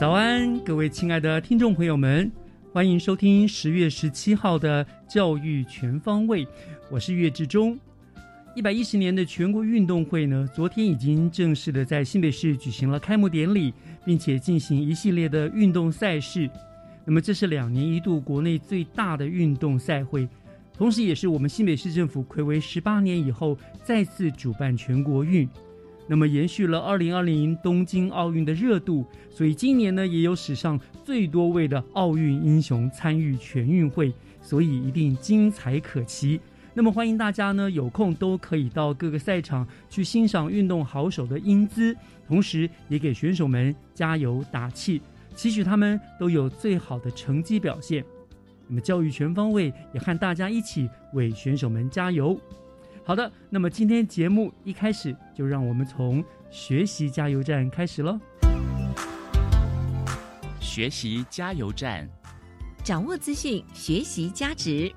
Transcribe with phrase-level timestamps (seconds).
[0.00, 2.32] 早安，各位亲爱的听众朋友们，
[2.72, 6.42] 欢迎收听十月十七号的《教育全方位》，
[6.90, 7.78] 我是岳志忠。
[8.56, 16.48] 一百一十年的全国运动会呢，昨天已经正式的在新北市举行了开幕典礼，并且进行一系列的运动赛事。
[17.04, 20.26] 那么，这是两年一度国内最大的运动赛会，
[20.72, 25.46] 同时也是我们新北市政府暌违十八年以后再次主办全国运。
[26.10, 36.40] 那么延续了二零二零东京奥运的热度，所以今年呢也有史上最多位的奥运英雄参与全运会，所以一定精彩可期。
[36.74, 45.00] 那么欢迎大家呢有空都可以到各个赛场去欣赏运动好手的英姿，同时也给选手们加油打气，
[45.36, 48.04] 期许他们都有最好的成绩表现。
[48.66, 52.36] 那么教育全方位也和大家一起为选手们加油。
[53.02, 58.20] 好的，那么今天节目一开始就让我们从学习加油站开始喽。
[60.60, 62.08] 学习加油站，
[62.84, 64.92] 掌握资讯，学习加值。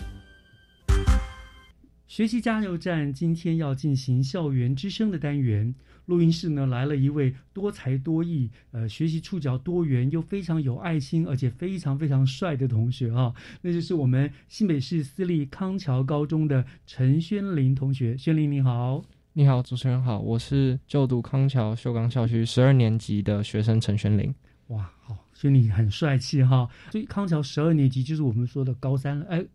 [2.06, 5.74] 学习加油站今天要进行校园之声的单元。
[6.06, 18.18] 录音室呢来了一位多才多艺、呃，学习触角多元又非常有爱心，而且非常非常帅的同学啊，那就是我们新北市私立康桥高中的陈轩林同学。
[18.18, 19.04] 轩林你好，
[19.34, 24.34] 你好，主持人好，我是就读康桥秀冈校区十二年级的学生陈轩林。
[24.68, 26.68] 哇，好，轩林很帅气哈。
[26.92, 29.46] 所以康桥十二年级就是我们说的高三了，哎，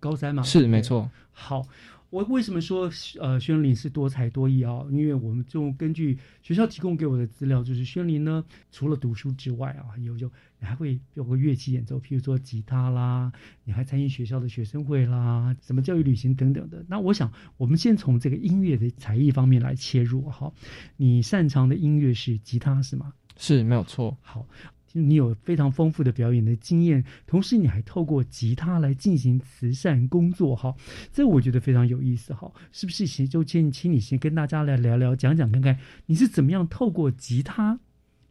[0.00, 0.42] 高三嘛？
[0.42, 1.10] 是，没错。
[1.32, 1.66] 好。
[2.14, 2.88] 我为什么说
[3.18, 4.86] 呃宣林是多才多艺啊？
[4.88, 10.30] 因为我们就根据学校提供给我的资料，就是宣林呢，除了读书之外啊，有就
[10.60, 13.32] 你还会有个乐器演奏，譬如说吉他啦，
[13.64, 16.84] 你还参与学校的学生会啦，什么教育旅行等等的。
[16.88, 20.52] 那我想，我们先从这个音乐的才艺方面来切入哈。
[20.96, 23.12] 你擅长的音乐是吉他是吗？
[23.36, 24.16] 是没有错。
[24.20, 24.46] 好。
[24.96, 30.72] 你有非常丰富的表演的经验，同时你还透过吉他来进行慈善工作，哈，
[31.12, 33.04] 这我觉得非常有意思，哈，是不是？
[33.04, 37.78] 先就请请你先跟大家来聊聊，讲讲看看你是怎么样透过吉他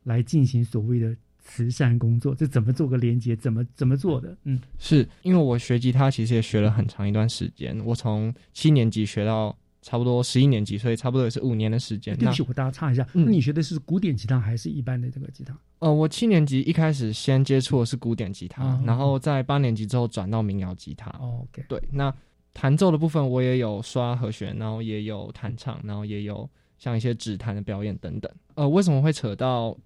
[0.03, 1.13] 来进行所谓的
[1.43, 4.37] 慈善工作，这怎么做个连接，怎么怎么做的？
[4.45, 9.53] 嗯，是因为我学吉他其实也学了很长一段时间，我从七年级学到。
[9.85, 12.15] 差不多十一年级，所以差不多也是五年的时间。
[12.17, 15.53] 对不起，我大家插一下，那你学的是古典吉他还是一般的这个吉他？
[15.83, 21.09] 呃，我七年级一开始先接触的是古典吉他，然后在八年级之后转到民谣吉他。
[21.19, 22.13] OK，对，那
[22.53, 28.31] 弹奏的部分我也有刷和弦，然后也有弹唱，然后也有像一些指弹的表演等等。
[28.55, 29.77] 呃，为什么会扯到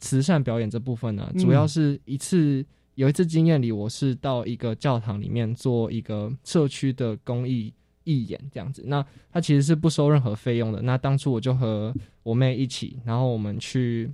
[0.00, 1.32] 慈善表演这部分呢？
[1.38, 2.66] 主要是一次
[2.96, 7.72] 有一次经验里，我是到一个教堂里面做一个社区的公益。
[8.06, 10.82] 义演这样子，那它其实是不收任何费用的。
[10.82, 11.90] 那当初我就和
[12.22, 14.12] 我妹一起，然后我们去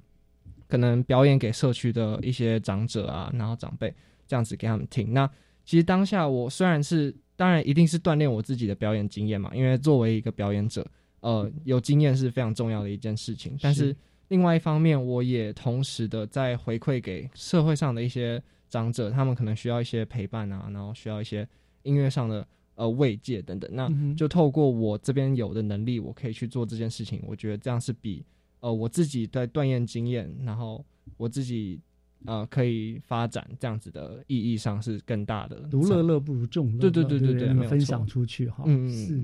[0.71, 3.93] 可能表演给社区的一些长者啊，然后长辈
[4.27, 5.13] 这样子给他们听。
[5.13, 5.29] 那
[5.65, 10.87] 其实当下我虽然是当然一定是锻炼我自己的表演经验嘛，因为作为一个表演者，
[11.21, 13.59] 呃，有经验是非常重要的一件事情。
[13.61, 13.95] 但是
[14.29, 21.47] 另外一方面，我也同时的在回馈给社会上的一些长者，他们可能需要一些陪伴啊，然后需要一些
[21.83, 22.47] 音乐上的。
[22.77, 27.23] 呃，慰藉等等，那就透过我这边有的能力，我可以去做这件事情。
[27.27, 28.25] 我觉得这样是比
[28.61, 30.85] 呃我自己在锻炼经验，然后
[31.17, 31.81] 我自己
[32.27, 35.57] 呃可以发展这样子的意义上是更大的。
[35.71, 38.65] 独乐乐不如众乐，对对对对对，分享出去哈。
[38.67, 39.21] 嗯是，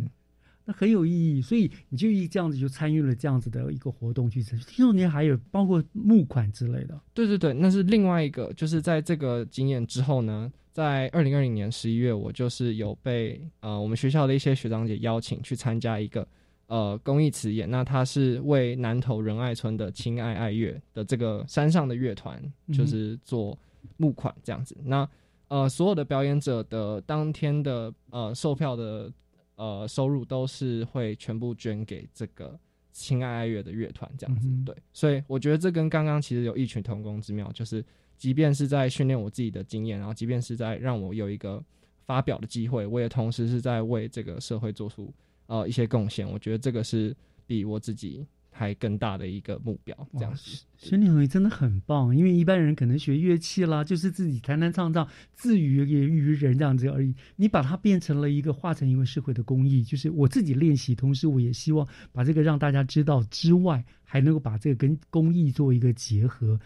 [0.65, 1.41] 那很有意义。
[1.41, 4.43] 所以你就一这样子就参与了这样子的一个活动去。
[4.43, 7.01] 听说您还有包括募款之类的。
[7.15, 16.27] 对对对，那是另外一个，就是在这个经验之后呢，在二零二零年十一月，我就是有被呃我们学校的一些学长姐邀请去参加一个
[16.67, 22.43] 呃公益词演，那他是为南投仁爱村的亲爱爱乐的这个山上的乐团，
[22.73, 23.59] 就是做
[23.97, 24.77] 募款这样子。
[24.85, 25.09] 那
[25.49, 29.13] 呃所有的表演者的当天的呃售票的
[29.57, 32.59] 呃收入都是会全部捐给这个。
[32.99, 37.85] 亲爱爱乐的乐团这样子，对，所以我觉得这跟刚刚其实有异曲同工之妙，就是
[38.17, 41.63] 即便是在训练我自己的经验，然后即便是在让我有一个
[42.07, 45.13] 发表的机会，我也同时是在为这个社会做出
[45.47, 46.29] 呃一些贡献。
[46.31, 47.17] 我觉得这个是
[47.47, 48.27] 比我自己。
[48.59, 52.17] 还更大的一个目标，这样子，学你很真的很棒。
[52.17, 57.15] 因为一般人可能学乐器啦，就是自己弹弹唱唱，自娱也娱人这样子而已。
[57.37, 66.59] 你把它变成了一个，化成一个社会的公益，就是我自己练习，同时我也希望把这个让大家知道之外，还能够把这个跟公益做一个结合。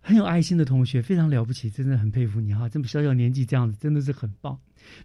[0.00, 2.68] 很有爱心的同学，非常了不起，真的很佩服你哈！
[2.68, 4.56] 这么小小年纪这样子，真的是很棒。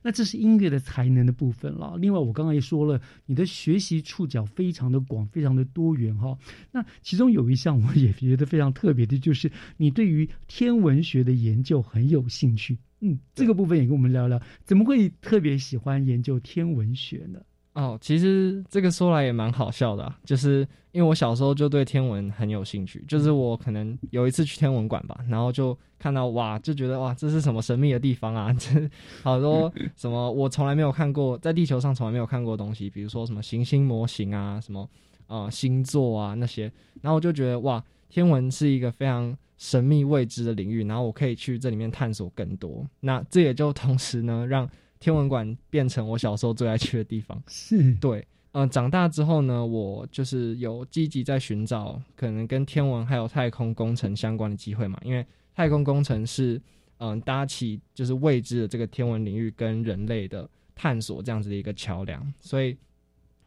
[0.01, 1.97] 那这是音乐的才能的部分了。
[1.97, 6.37] 另外，我刚刚也说了，你的学习触角非常的广，非常的多元哈。
[6.71, 12.77] 那其中有一项我也觉得非常特别的，就是你对于天文学的研究很有兴趣。
[13.01, 17.39] 嗯，这个部分也跟我们聊聊，怎么会特别喜欢研究天文学呢？
[17.75, 28.53] 哦，其实这个说来也蛮好笑的，就是因为我小时候就对天文很有兴趣，就是我可能有一次去天文馆吧，然后就看到哇，就觉得哇，这是什么神秘的地方啊？
[28.57, 28.89] 这
[29.23, 34.89] 好多什么我从来没有看过，在地球上从来没有看过的东西，比如说什么行星模型啊，什么
[35.27, 36.71] 呃星座啊那些，
[37.01, 42.87] 然后我就觉得哇，天文是一个非常神秘未知的领域，然后我可以去这里面探索更多。
[43.01, 44.65] 那这也就同时呢让。
[44.99, 48.25] 天文馆变成我小时候最爱去的地方，是对。
[48.57, 54.97] 嗯，长大之后呢，我就是有积极在寻找可能跟天文还有太空工程相关的机会嘛。
[55.03, 56.61] 因为太空工程是
[56.99, 62.33] 嗯搭起就是未知的这个天文领域跟人类的探索这样子的一个桥梁。
[62.39, 62.77] 所以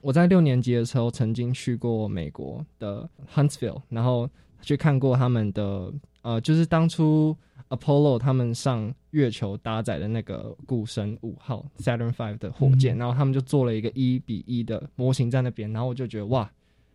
[0.03, 4.29] 我在六年级的时候曾经去过美国的 Huntsville，然后
[4.61, 5.91] 去看过他们的
[6.29, 7.37] 呃，就是当初。
[7.71, 16.51] Apollo 他们上月球搭载的那个固神五号 Saturn Five 的火箭，然后他们就做了一个一比一的模型在那边，然后我就觉得哇，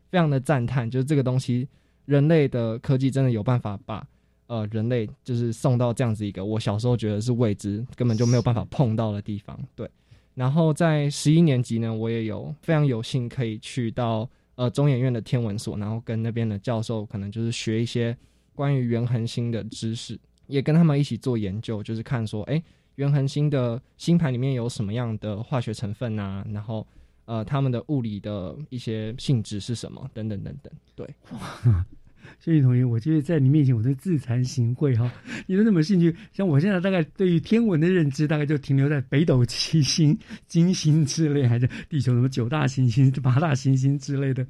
[0.10, 1.68] 非常的赞叹，就是这个东西，
[2.06, 4.04] 人类的科技真的有办法把
[4.48, 9.56] 呃人类就是送到这样子一个我小时候觉得是未知，根本就没有办法碰到的地方。
[9.76, 9.88] 对，
[10.34, 18.18] 然后在十一年级呢，我也有非常有幸可以去到呃中研院的天文所，然后跟那边的教授可能就是学一些
[18.54, 20.20] 关于原恒星的知识。
[20.48, 22.62] 也跟他们一起做研究，就是看说，哎，
[22.96, 26.46] 原恒星的星盘里面有什么样的化学成分啊？
[26.52, 26.86] 然后，
[27.26, 30.06] 呃，他们的物理的一些性质是什么？
[30.14, 31.08] 等等等等，对。
[32.40, 35.12] 谢谢同学，我觉得在你面前，我都自惭形秽哈。
[35.48, 44.46] 你都那么兴趣，像我现在大概对于天文的认知，大概就停留在北斗七星、金星之类，还是地球什么九大行星、八大行星之类的。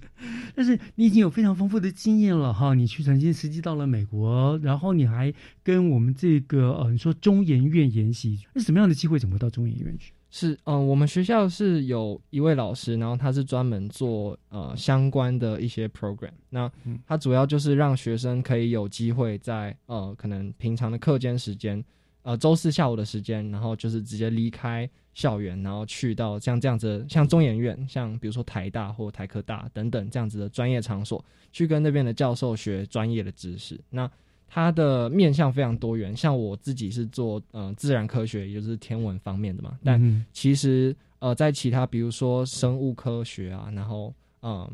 [0.56, 2.74] 但是你已经有非常丰富的经验了哈。
[2.74, 5.34] 你去曾经实际到了美国，然后你还
[5.64, 9.20] 跟我们这个呃，你说中研院研习，是什么样的机会？
[9.20, 10.12] 怎么到中研院去？
[10.36, 16.32] 是，嗯，我们学校是有一位老师，然后他是专门做呃相关的一些 program。
[16.50, 16.70] 那
[17.06, 21.86] 他主要就是让学生可以有机会在呃可能平常的课间时间，
[22.24, 33.80] 呃周四下午的时间，然后就是直接离开校园，然后去到像这样子，像中研院，像比如说台大或台科大等等这样子的专业场所，去跟那边的教授学专业的知识。
[33.88, 34.10] 那
[34.56, 39.76] 它的面向非常多元，像我自己是做呃自然科学，也就是天文方面的嘛。
[39.84, 44.70] 但其实呃，在其他比如说生物科学啊，然后嗯，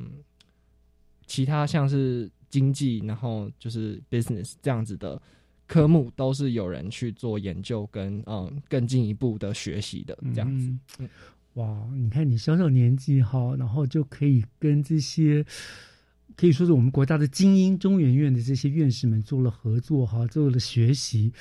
[1.25, 5.21] 其他像是经济，然后就是 business 这样子的
[5.65, 11.07] 科目，都是有人去做研究跟嗯更进一步的学习的这样子。
[11.53, 15.45] 哇，你看你小小年纪哈，然后就可以跟这些。
[16.39, 21.34] 可以说是我们国家的精英，中研院的这些院士们做了合作哈，做了学习，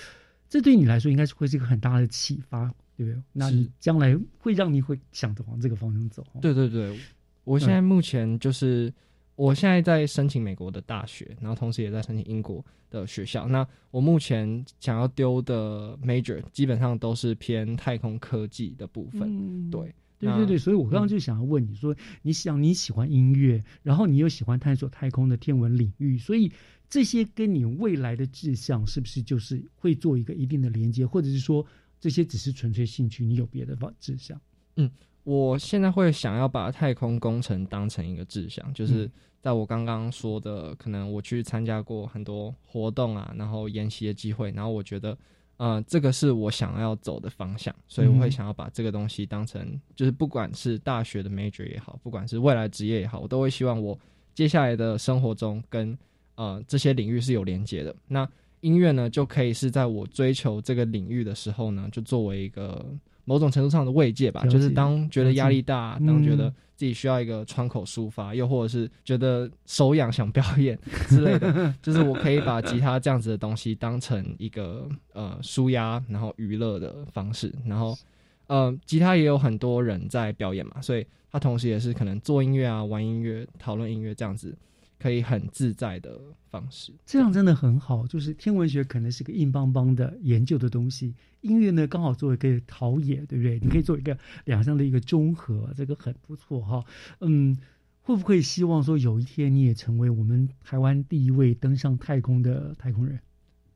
[0.49, 3.23] 这对你来说应该是会是一个很大的启发，对不对？
[3.33, 6.27] 那你将来会让你会想着往这个方向走。
[6.43, 6.99] 对对对，
[7.45, 8.93] 我现在目前就是
[9.37, 13.47] 我现在在申请美国的大学，然后同时也在申请英国的学校。
[13.47, 19.95] 那我目前想要丢的 major 基本上都是偏太空科技的部分，对。
[20.19, 26.53] 对对对，所以我刚刚就想要问你说，你想你喜欢音乐，然后你又喜欢探索太空的天文领域，所以
[26.89, 31.65] 这些跟你未来的志向是不是就是会做一个一定的连接，或者是说
[32.01, 34.41] 这些只是纯粹兴趣，你有别的方志向？
[34.77, 34.91] 嗯，
[35.25, 45.17] 我现在会想要把太空工程当成一个志向，就是嗯在我刚刚说的，可能我去参加过很多活动啊，然后研习的机会，然后我觉得，
[45.59, 53.99] 呃，这个是我想要走的方向，所以我会嗯想要把这个东西当成，就是不管是大学的 major 也好，不管是未来职业也好，我都会希望我
[54.35, 55.99] 接下来的生活中跟
[56.37, 57.95] 呃这些领域是有连接的。
[58.07, 58.29] 那
[58.61, 62.87] 音乐呢，就可以是在我追求这个领域的时候呢，就作为一个
[63.29, 66.55] 某种程度上的慰藉吧，就是当觉得压力大，当觉得嗯。
[66.79, 70.79] 自己需要一个窗口抒发，又或者是觉得手痒想表演
[71.11, 77.99] 之类的，就是我可以把吉他这样子的东西当成一个呃舒压然后娱乐的方式，然后
[78.47, 84.57] 呃吉他也有很多人在表演嘛，所以它同时也是可能做音乐啊、玩音乐、讨论音乐这样子，
[84.99, 86.19] 可以很自在的
[86.51, 86.93] 方式。
[87.05, 88.07] 这样真的很好。
[88.07, 93.59] 就是天文学可能是个硬邦邦的研究的东西，音乐呢刚好作为一个陶冶，对不对？
[93.61, 96.85] 你可以做一个两项的一个综合，这个很不错哈。
[97.21, 97.57] 嗯，
[98.03, 103.19] 会不会希望说有一天你也成为我们台湾第一位登上太空的太空人？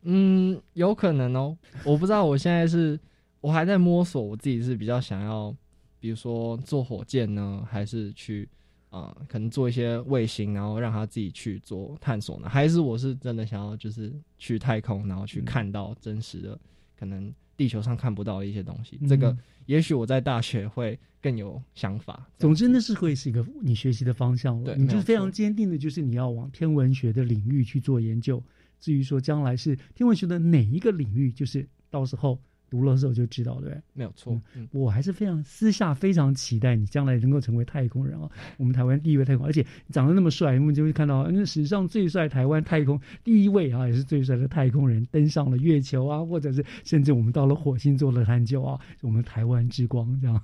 [0.02, 2.98] 嗯，有可能哦，我不知道，我现在是
[3.40, 5.54] 我还在摸索，我自己是比较想要，
[6.00, 8.61] 比如说坐火箭呢，还是去啊、
[8.92, 12.48] 呃可能做一些卫星，然后让他自己去做探索呢？
[12.48, 16.56] 还是我是真的想要就是去太空，然后去嗯看到真实的
[16.96, 19.00] 可能地球上看不到的一些东西？
[19.08, 22.28] 这个嗯也许我在大学会更有想法。
[22.36, 24.74] 总之，那是会是一个你学习的方向了。
[24.74, 28.42] 对你就是非常坚定的，就是你要往天文学的领域去做研究。
[28.80, 32.36] 至于说将来是天文学的哪一个领域，就是到时候
[32.72, 33.82] 读了的时候就知道，对不对？
[33.92, 38.26] 没有错，嗯，我还是非常私下非常期待你将来能够成为太空人啊！
[38.56, 50.42] 我们台湾第一位太空，而且长得那么帅，我们就会看到那史上最帅台湾太空第一位啊，也是最帅的太空人登上了月球啊，或者是甚至我们到了火星做了探究啊，我们台湾之光这样。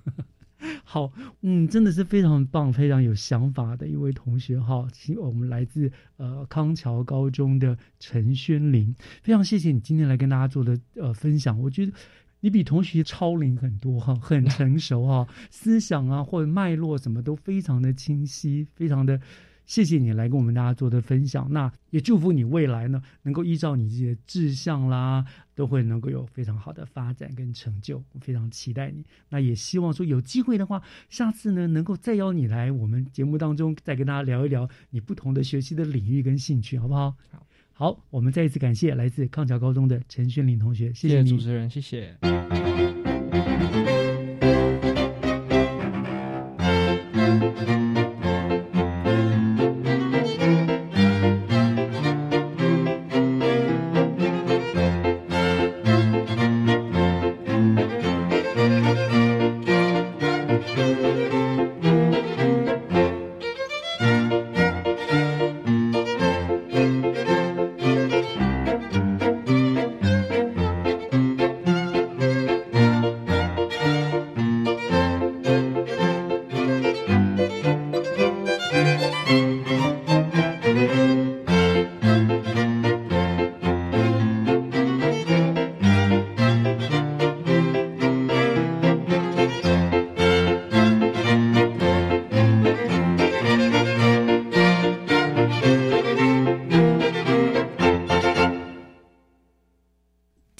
[0.84, 1.12] 好，
[1.42, 4.86] 嗯，真的是非常棒、非常有想法的一位同学哈。
[4.92, 11.60] 请我们来自呃康桥高中的陈轩林，非常谢谢你今天来跟大家做的呃分享。
[11.60, 11.92] 我觉得
[12.40, 19.20] 你比同学超龄很多哈，很成熟哈， 思想啊或者脉络什么都非常的清晰，非常的。
[19.68, 28.02] 谢谢你来跟我们大家做的分享，那也祝福你未来呢，能够依照你自己的志向啦，都会能够有非常好的发展跟成就。
[28.12, 37.14] 我非常期待你，那也希望说有机会的话，下次呢能够再邀你来我们节目当中，再跟大家聊一聊你不同的学习的领域跟兴趣，好不好？
[37.30, 41.22] 好，好，我们再一次感谢来自康桥高中的陈轩林同学，谢谢。
[41.22, 42.16] 主持人，谢谢。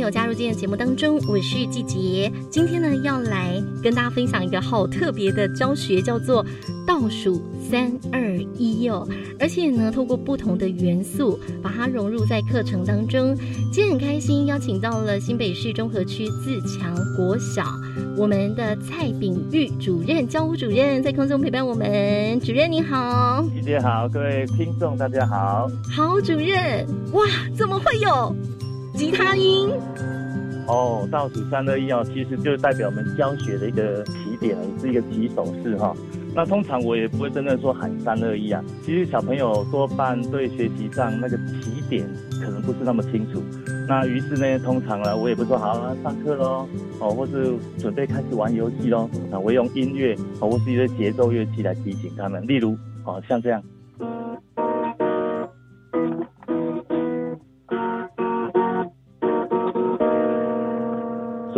[0.00, 2.32] 朋友加入今天的节目当中，我是季杰。
[2.48, 6.42] 今天呢，要来跟大家分享一个好特别的教学，叫做
[6.86, 9.06] 倒数三二一哦。
[9.38, 13.36] 而且呢，透过不同的元素，把它融入在课程当中。
[13.70, 17.62] 今天很开心，邀请到了新北市中和区自强国小
[18.16, 22.40] 我们的蔡炳玉主任，教务主任在空中陪伴我们。
[22.40, 25.70] 主任你好，季姐好，各位听众大家好。
[25.94, 28.34] 好主任，哇，怎么会有
[28.94, 29.70] 吉他音？
[30.66, 35.92] 哦，倒数三二一哦，其实就是代表我们教学的一个起点，也是一个起手式哈、
[36.32, 42.06] 那通常我也不会真的说喊三二一啊，其实小朋友多半对学习上那个起点
[42.40, 43.42] 可能不是那么清楚。
[43.88, 46.68] 那于是呢，通常呢，我也不说好啊，上课喽，
[47.00, 53.60] 哦，或是准备开始玩游戏喽，啊，我用音乐哦，或是一些节奏乐器来提醒他们，例如哦，像这样。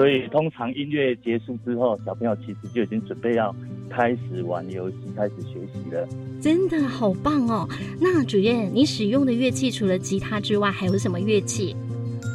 [0.02, 3.54] 所以通常音乐结束之后，小朋友其实就已经准备要
[3.88, 6.08] 开始玩游戏、开始学习了。
[6.40, 7.68] 真的好棒哦！
[8.00, 11.76] 那主任，你使用的乐器除了吉他之外，还有什么乐器？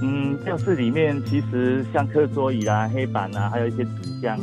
[0.02, 4.40] 嗯，教室里面其实像课桌椅啊、黑板啊，还有一些纸箱。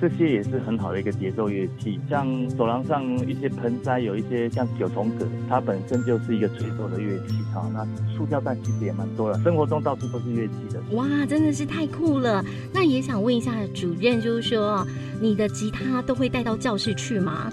[0.00, 7.70] 这些也是很好的一个节奏乐器，像走廊上一些盆栽，有一些像九重葛，它本身就是一个吹奏的乐器哈。
[7.74, 10.80] 那塑胶袋其实也蛮多的，生活中到处都是乐器的。
[10.96, 12.42] 哇，真的是太酷了！
[12.72, 14.86] 那也想问一下主任，就是说
[15.20, 17.52] 你的吉他都会带到教室去吗？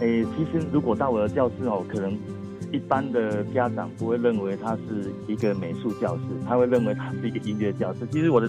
[0.00, 2.16] 诶，其实如果到我的教室哦，可能
[2.72, 8.00] 一般的家长不会认为它是一个美术教室，他会认为它是一个音乐教室。
[8.10, 8.48] 其实我的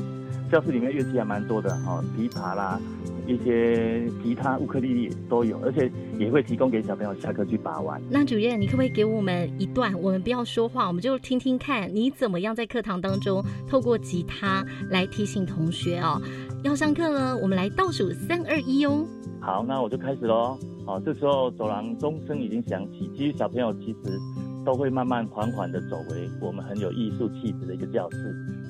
[0.51, 2.79] 教室里面乐器还蛮多的哈，琵琶啦。
[3.27, 8.01] 一些吉他、乌克丽丽都有，而且也会提供给小朋友下课去把玩。
[8.09, 9.93] 那主任，你可不可以给我们一段？
[10.01, 16.19] 我们不要说话，我们就听听看你怎么样在课堂当中透过吉他来提醒同学哦。
[16.63, 19.05] 要上课了，我们来倒数三二一哦。
[19.39, 20.57] 好，那我就开始喽。
[20.83, 24.19] 好，这时候走廊钟声已经响起，其实小朋友其实
[24.65, 28.17] 都会慢慢缓缓的走回我们很有艺术气质的一个教室。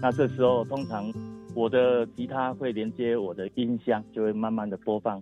[0.02, 1.10] 那这时候通常。
[1.56, 5.22] 我的吉他会连接我的音箱，就会慢慢的播放。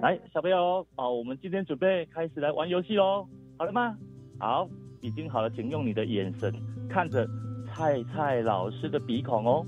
[0.00, 3.26] 来，小朋友，好，我们今天准备开始来玩游戏喽，
[3.58, 3.96] 好了吗？
[4.38, 4.68] 好，
[5.00, 6.52] 已经好了，请用你的眼神
[6.88, 7.26] 看着
[7.66, 9.66] 菜菜老师的鼻孔哦。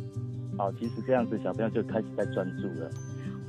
[0.57, 2.89] 好，其实这样子小朋友就开始在专注了。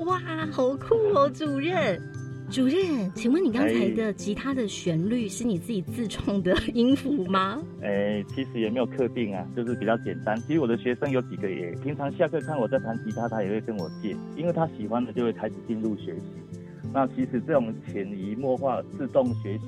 [0.06, 0.18] 哇，
[0.52, 2.02] 好酷哦，主任。
[2.50, 7.62] 主任，请问你刚才的吉他的旋律是你自己自创的音符吗？
[7.84, 10.36] 哎，其实也没有特定啊，就是比较简单。
[10.42, 16.58] 其实我的学生有几个也平常下课看我在弹吉他，他也会跟我借，因为他喜欢的就会开始进入学习。
[16.92, 19.66] 那其实这种潜移默化、自动学习，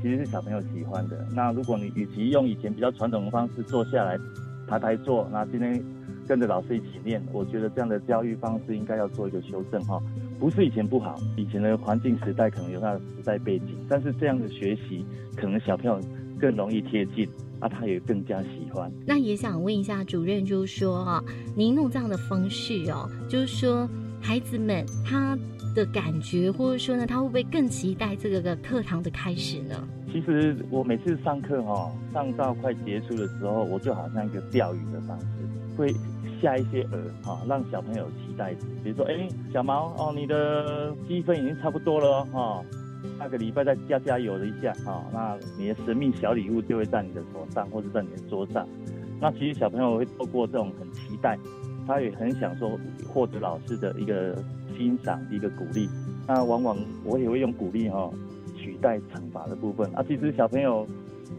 [0.00, 1.26] 其实是小朋友喜欢的。
[1.34, 4.18] 那如果你与其用以前比较传统的方式坐下来
[4.66, 5.78] 排排坐，那今天
[6.26, 10.00] 跟着老师一起练，我觉得这样的教育方式应该要做一个修正哈。
[10.38, 15.04] 不是以前不好，以前的环境时代可能有它的时代背景，但是这样的学习
[15.36, 16.00] 可能小朋友
[16.40, 18.90] 更容易贴近，啊，他也更加喜欢。
[19.04, 21.24] 那也想问一下主任，就是说啊，
[21.56, 23.88] 您弄这样的方式哦，就是说
[24.20, 25.36] 孩子们他
[25.74, 29.74] 的感觉，或者说呢，他会不会更期待这个个课堂的开始呢？
[30.12, 35.26] 其实我每次上课哈，上到快结束的时候，我就好像一个钓鱼的方式，
[35.76, 35.92] 会。
[36.40, 38.54] 下一些饵哈，让小朋友期待。
[38.82, 42.62] 比如说，哎，小毛哦，你的积分已经差不多了哈，
[43.18, 48.66] 下个礼拜再加加油了一下哈，那你的神秘小礼物就会在你的手上或者在你的桌上。
[49.20, 51.38] 那其实小朋友会透过这种很期待，
[51.86, 54.36] 他也很想说获得老师的一个
[54.76, 55.88] 欣赏、一个鼓励。
[56.26, 58.10] 那往往我也会用鼓励哈
[58.56, 59.90] 取代惩罚的部分。
[59.94, 60.86] 啊，其实小朋友。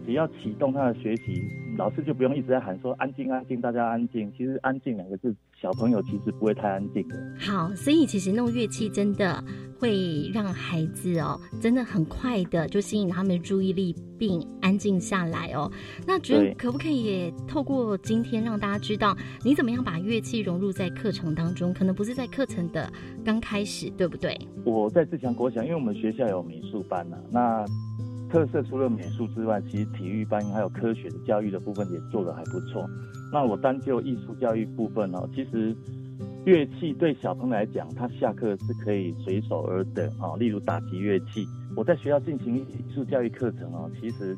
[0.06, 1.44] 只要启动他的学习，
[1.80, 4.30] 老师就不用一直在喊说安静安静，大家安静。
[4.38, 7.16] 其实安静两个字，小朋友其实不会太安静的。
[7.40, 9.42] 好，所以其实弄乐器真的
[9.80, 15.72] 会让孩子哦，真的很快的就吸引他们的注意力，并安静下来哦。
[16.06, 21.74] 那主任可不可以也透过今天让大家知道，你怎么样把乐器融入在课程当中？
[21.74, 22.92] 可能不是在课程的
[23.24, 24.38] 刚开始，对不对？
[24.66, 27.66] 我在自强国小，因为我们学校有美术班呐，那。
[28.32, 32.88] 特色除了美术之外，其实体育班还有科学的教育的部分也做得还不错。
[33.34, 35.76] 那我单就艺术教育部分哦，其实
[36.46, 40.36] 乐器对小朋友来讲，他下课是可以随手而得啊。
[40.38, 44.38] 例如打击乐器，我在学校进行艺术教育课程哦，其实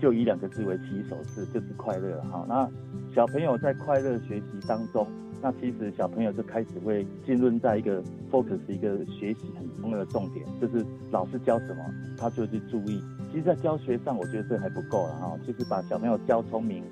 [0.00, 2.44] 就以两个字为起手式，就是快乐哈。
[2.48, 2.68] 那
[3.14, 5.06] 小朋友在快乐学习当中。
[5.42, 11.84] 那其实小朋友就开始会浸润在一个 focus 一个学习很重要的重点，就是老师教什么，
[12.16, 13.00] 他就去注意。
[13.30, 16.82] 其实，在教学上，我觉得这还不够了哈，就是把小朋友教聪明、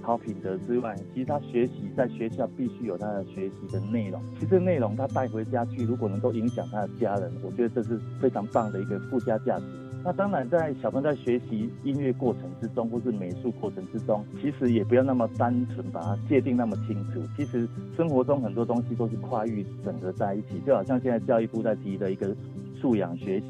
[0.00, 4.22] 好品德之外，其实他学习在学校必须有他的学习的内容。
[4.38, 9.64] 其实内容他带回家去，如果能够影响他的家人，我觉得这是非常棒的一个附加价值。
[10.04, 17.20] 那当然，在小朋友在学习音乐过程之中，或是美术过程之中，其实也不要那么单纯把它界定那么清楚。
[17.36, 22.34] 其实生活中很多东西都是跨域整合在一起，就好像现在教育部在提的一个
[22.80, 23.46] 素养学习，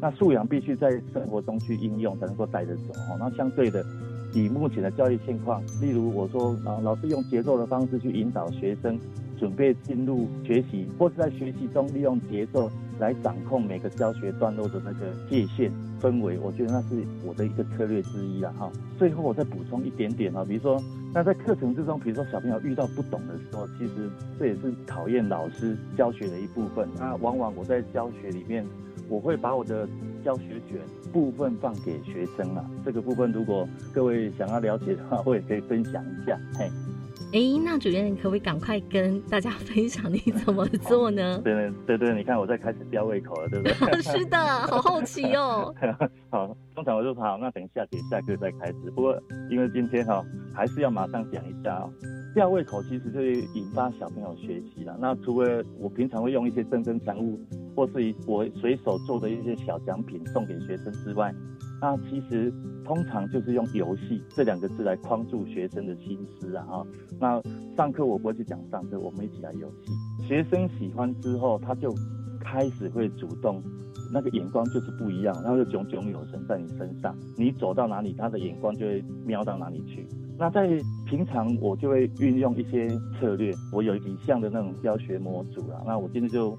[0.00, 2.92] 那素养必须在生活中去应用才能够带着走。
[3.18, 3.82] 那相对的，
[4.34, 8.98] 以目前的教育现况，例如我说啊，老师用节奏的方式去引导学生
[9.38, 12.68] 准备进入学习，或是在学习中利用节奏。
[12.98, 18.70] 来掌控每个教学段落的那个界限氛围，我觉得那是我的一个策略之一了哈。
[18.98, 20.80] 最后我再补充一点点啊，比如说，
[21.12, 26.88] 那在课程之中，比如说小朋友遇到不懂的时候，其实这也是考验老师教学的一部分。
[26.98, 28.64] 那往往我在教学里面，
[29.08, 29.88] 我会把我的
[30.24, 30.78] 教学卷
[31.12, 32.64] 部分放给学生啊。
[32.84, 36.38] 这个部分如果各位想要了解的话，我也可以分享一下。
[36.56, 36.70] 嘿，
[37.34, 41.40] 哎，那主任可不可以赶快跟大家 分享你怎么 做呢？
[41.42, 43.74] 对对对，你看我在开始吊胃口了，对不对？
[44.00, 45.74] 是的，好好奇哦。
[46.30, 48.74] 好，通常我就好，那等下节下课再开始。
[48.94, 49.20] 不过
[49.50, 51.90] 因为今天哈，还是要马上讲一下哦。
[52.36, 54.96] 吊胃口其实就引发小朋友学习了。
[55.00, 57.36] 那除了我平常会用一些真真产物，
[57.74, 61.34] 或是我随手做的一些小奖品送给学生之外，
[61.84, 62.50] 那其实
[62.82, 66.86] 通常就是用游戏这两个字来框住学生的心思啊哈。
[67.20, 67.42] 那
[67.76, 70.26] 上课我不会去讲上课，我们一起来游戏。
[70.26, 71.94] 学生喜欢之后，他就
[72.40, 73.62] 开始会主动，
[74.10, 77.14] 那个眼光就是不一样，他就炯炯有神在你身上。
[77.36, 80.08] 你走到哪里，他的眼光就会瞄到哪里去。
[80.38, 80.66] 那在
[81.04, 82.88] 平常我就会运用一些
[83.20, 85.82] 策略，我有以下的那种教学模组啊。
[85.86, 86.58] 那我今天就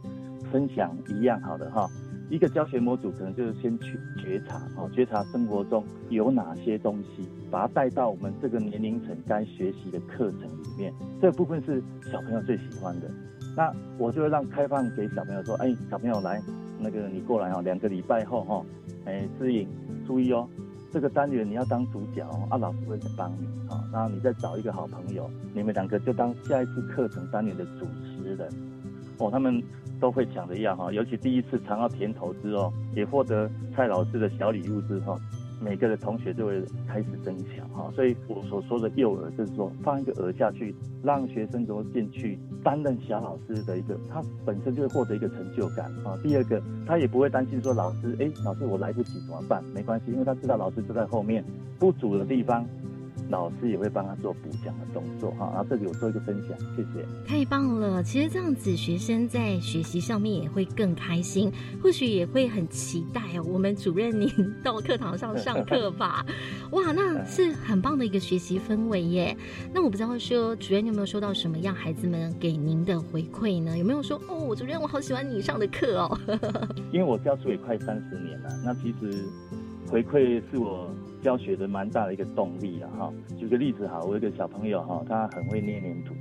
[0.51, 1.87] 分享一样好的哈，
[2.29, 10.93] 一个教学模组可能就是先去觉察哦，觉察生活中有哪些东西，把它带到我们这个年龄层该学习的课程里面。
[11.21, 13.09] 这部分是小朋友最喜欢的，
[13.55, 16.41] 那我就会让开放给小朋友说，哎，小朋友来，
[16.79, 18.65] 那个你过来哦，两个礼拜后哈，
[19.05, 19.67] 哎，知颖
[20.05, 20.47] 注意哦。
[20.91, 28.49] 这个单元你要当主角哦啊，老师会帮你啊，然后你再找一个好朋友，你们两个就当下一次课程单元的主持人
[29.17, 29.29] 哦。
[29.29, 29.61] 他们
[30.05, 35.17] 都会抢着要哈，尤其第一次尝到甜头之后，也获得蔡老师的小礼物之后。
[35.61, 46.19] 每个的同学就会开始增强哈，所以我所说的诱饵就是说放一个饵下去，让学生能够进去担任小老师的一个，他本身就会获得一个成就感啊。
[46.21, 49.63] 第二个，他也不会担心说老师，哎，老师我来不及怎么办？
[49.73, 51.43] 没关系，因为他知道老师就在后面，
[51.79, 52.63] 不足的地方。
[53.29, 57.05] 老师也会帮他做补讲的动作哈，然后这里我做一个分享，谢谢。
[57.25, 63.43] 太棒了，其实这样子学生在学习上面也会更开心，或许也会很期待哦。
[63.47, 64.29] 我们主任您
[64.63, 66.23] 到课堂上上课吧，
[66.71, 69.35] 哇，那是很棒的一个学习氛围耶。
[69.73, 73.75] 那我不知道说主任你有没有收到什么样孩子们给您的回馈呢？
[73.77, 76.19] 有没有说哦，主任我好喜欢你上的课哦？
[76.93, 79.25] 因为我教书也快三十年了，那其实
[79.89, 80.89] 回馈是我。
[81.25, 83.11] 教学的蛮大的一个动力了哈。
[83.35, 86.13] 举个例子哈，我有个小朋友哈，他很会捏黏土。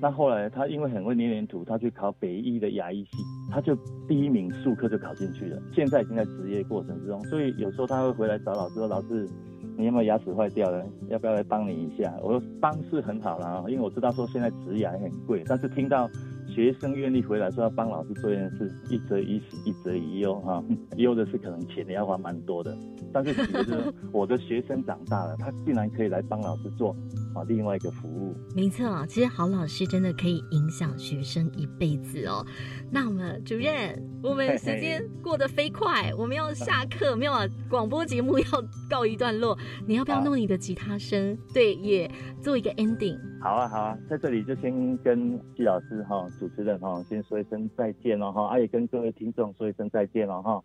[0.00, 3.18] 那后来他因为很会捏黏土，他去考北医的牙医系，
[3.50, 3.76] 他就
[4.08, 5.60] 第一名数科就考进去了。
[5.74, 9.28] 现在已经在职业过程之中，所以有时候他会回来找老师说：“老师，
[9.76, 10.82] 你有没有牙齿坏掉了？
[11.08, 16.08] 要不要来帮你一下？”我说：“帮是很好了，因为我知道说现在植牙很贵，但是听到。”
[16.56, 20.64] 学生愿意回来说要帮老师做一件事，一则一喜，一则一忧哈。
[20.96, 22.74] 忧的是可能钱也要花蛮多的，
[23.12, 26.96] 但是喜的是我的学生长大了，他竟然可以来帮老师做
[27.34, 28.34] 啊另外一个服务。
[28.54, 32.42] 没错，其实好老师真的可以影响学生一辈子哦。
[32.90, 37.34] 那么主任，我们时间过得飞快，我们要下课，没有
[37.68, 38.46] 广播节目要
[38.88, 39.58] 告一段落。
[39.86, 41.36] 你要不要弄你的吉他声？
[41.52, 43.18] 对，也做一个 ending。
[43.46, 46.26] 好啊，好啊，在这里就先跟季老师哈。
[46.36, 50.60] 主持人哈，先说一声再见了哈，也跟各位听众说一声再见了哈。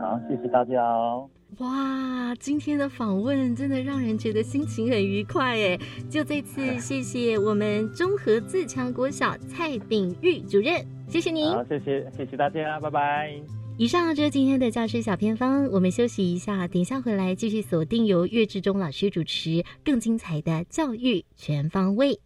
[0.00, 1.30] 好，谢谢大家哦。
[1.58, 5.78] 哇，今天的访问真的让人觉得心情很愉快哎！
[6.08, 11.50] 就这次 谢谢我们中和自强国小蔡炳玉主任，谢谢您。
[11.50, 13.32] 好，谢谢，谢谢大家，拜拜。
[13.76, 22.20] 以上就是今天的教师小偏方，我们休息一下，等一下回来继续锁定由岳志忠老师主持更精彩的教育全方位。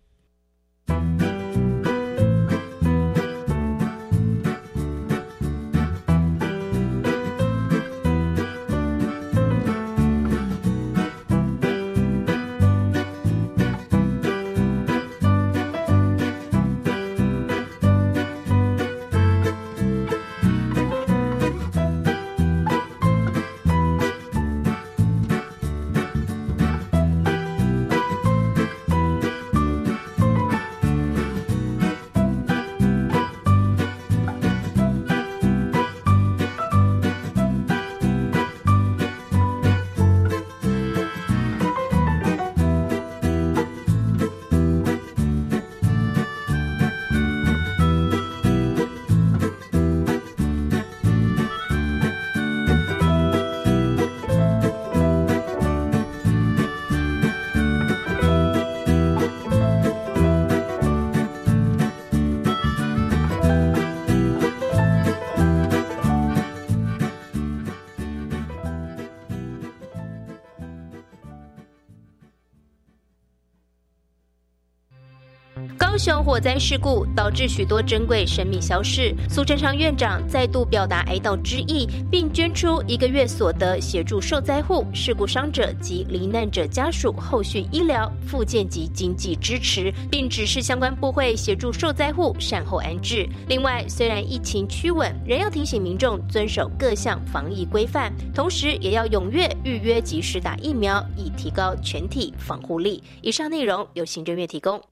[76.03, 93.25] 雄火灾事故导致许多珍贵生命消逝，苏贞昌院长再度表达哀悼之意，并捐出一个月所得协助受灾户、事故伤者及罹难者家属后续医疗、复健及经济支持，并指示相关部会协助受灾户善后安置。
[93.47, 103.01] 另外，虽然疫情趋稳，仍要提醒民众遵守各项防疫规范，同时也要踊跃预约及时打疫苗，以提高全体防护力。
[103.21, 104.83] 以上内容由行政院提供。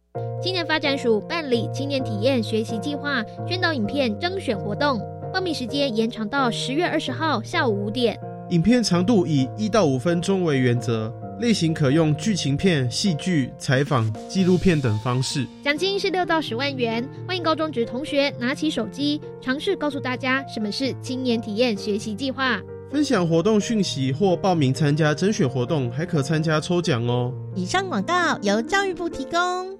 [0.43, 4.99] 青年发展署办理青年体验学习计划宣导影片征选活动，
[5.33, 8.19] 报名时间延长到十月二十号下午五点。
[8.49, 15.47] 影片长度以一到五分钟为原则，类型可用剧情片、戏剧、采访、纪录片等方式。
[15.63, 22.59] 奖金是六到十万元，欢迎高中职同学拿起手机，尝试告诉大家什么是青年体验学习计划。
[22.91, 27.33] 分享活动讯息或报名参加甄选活动，还可参加抽奖哦。
[27.55, 29.80] 以上广告由教育部提供。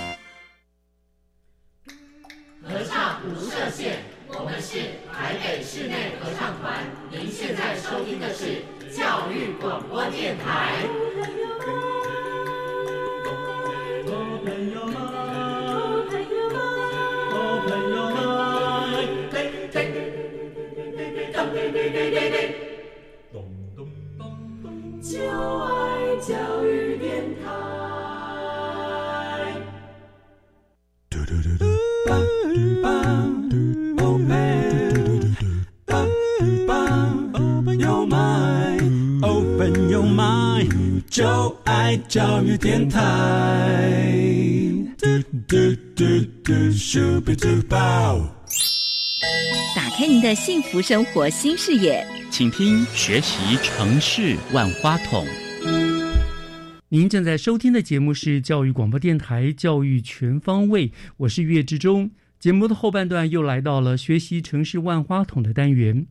[5.73, 6.83] 室内合唱团。
[7.09, 8.61] 您现在收听的是
[8.93, 10.83] 教育广播电台。
[25.01, 27.71] 就爱教育电台。
[32.11, 32.40] Open
[41.11, 43.01] 就爱教育电台。
[49.75, 55.27] 打开您的幸福生活新视野，请听学习城市万花筒。
[56.87, 62.09] 您正在收听的节目是教育广播电台《教育全方位》，我是岳志忠。
[62.39, 66.07] 节目的后半段又来到了学习城市万花筒的单元。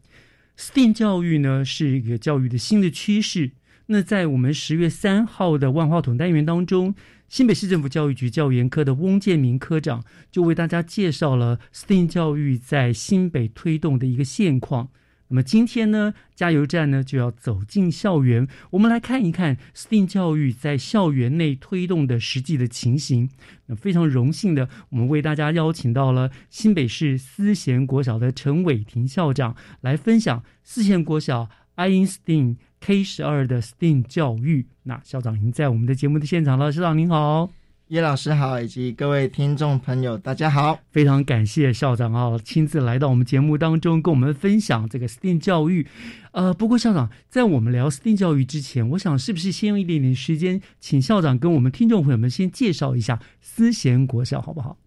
[0.59, 3.53] STEAM 教育呢是一个教育的新的趋势。
[3.93, 6.95] 那在我们十月三号的万花筒单元当中，
[7.27, 14.91] 新北市政府教育局教研科的翁建明科长就为大家介绍了 STEAM 教育在新北推动的一个现况。
[15.27, 23.29] 那么今天呢，加油站呢就要走进校园，我们来看一看 STEAM 教育在校园内推动的实际的情形。
[23.67, 34.67] 那非常荣幸的，我们为大家邀请到了新北市思贤国小的陈伟霆校长来分享思贤国小 Einstein K 十二的 STEAM 教育。
[34.83, 37.51] 那校长已经在我们的节目的现场了，校长您好。
[37.89, 40.79] 叶老师好，以及各位听众朋友，大家好！
[40.93, 45.85] 非常感谢校长啊，亲自来到我们节目当中，跟我们分享这个 STEAM 教育。
[46.31, 54.79] 呃，不过校长在我们聊 STEAM 教育之前，我想是不是先用一点点时间，请校长跟我们听众朋友们先介绍一下思贤国小，好不好？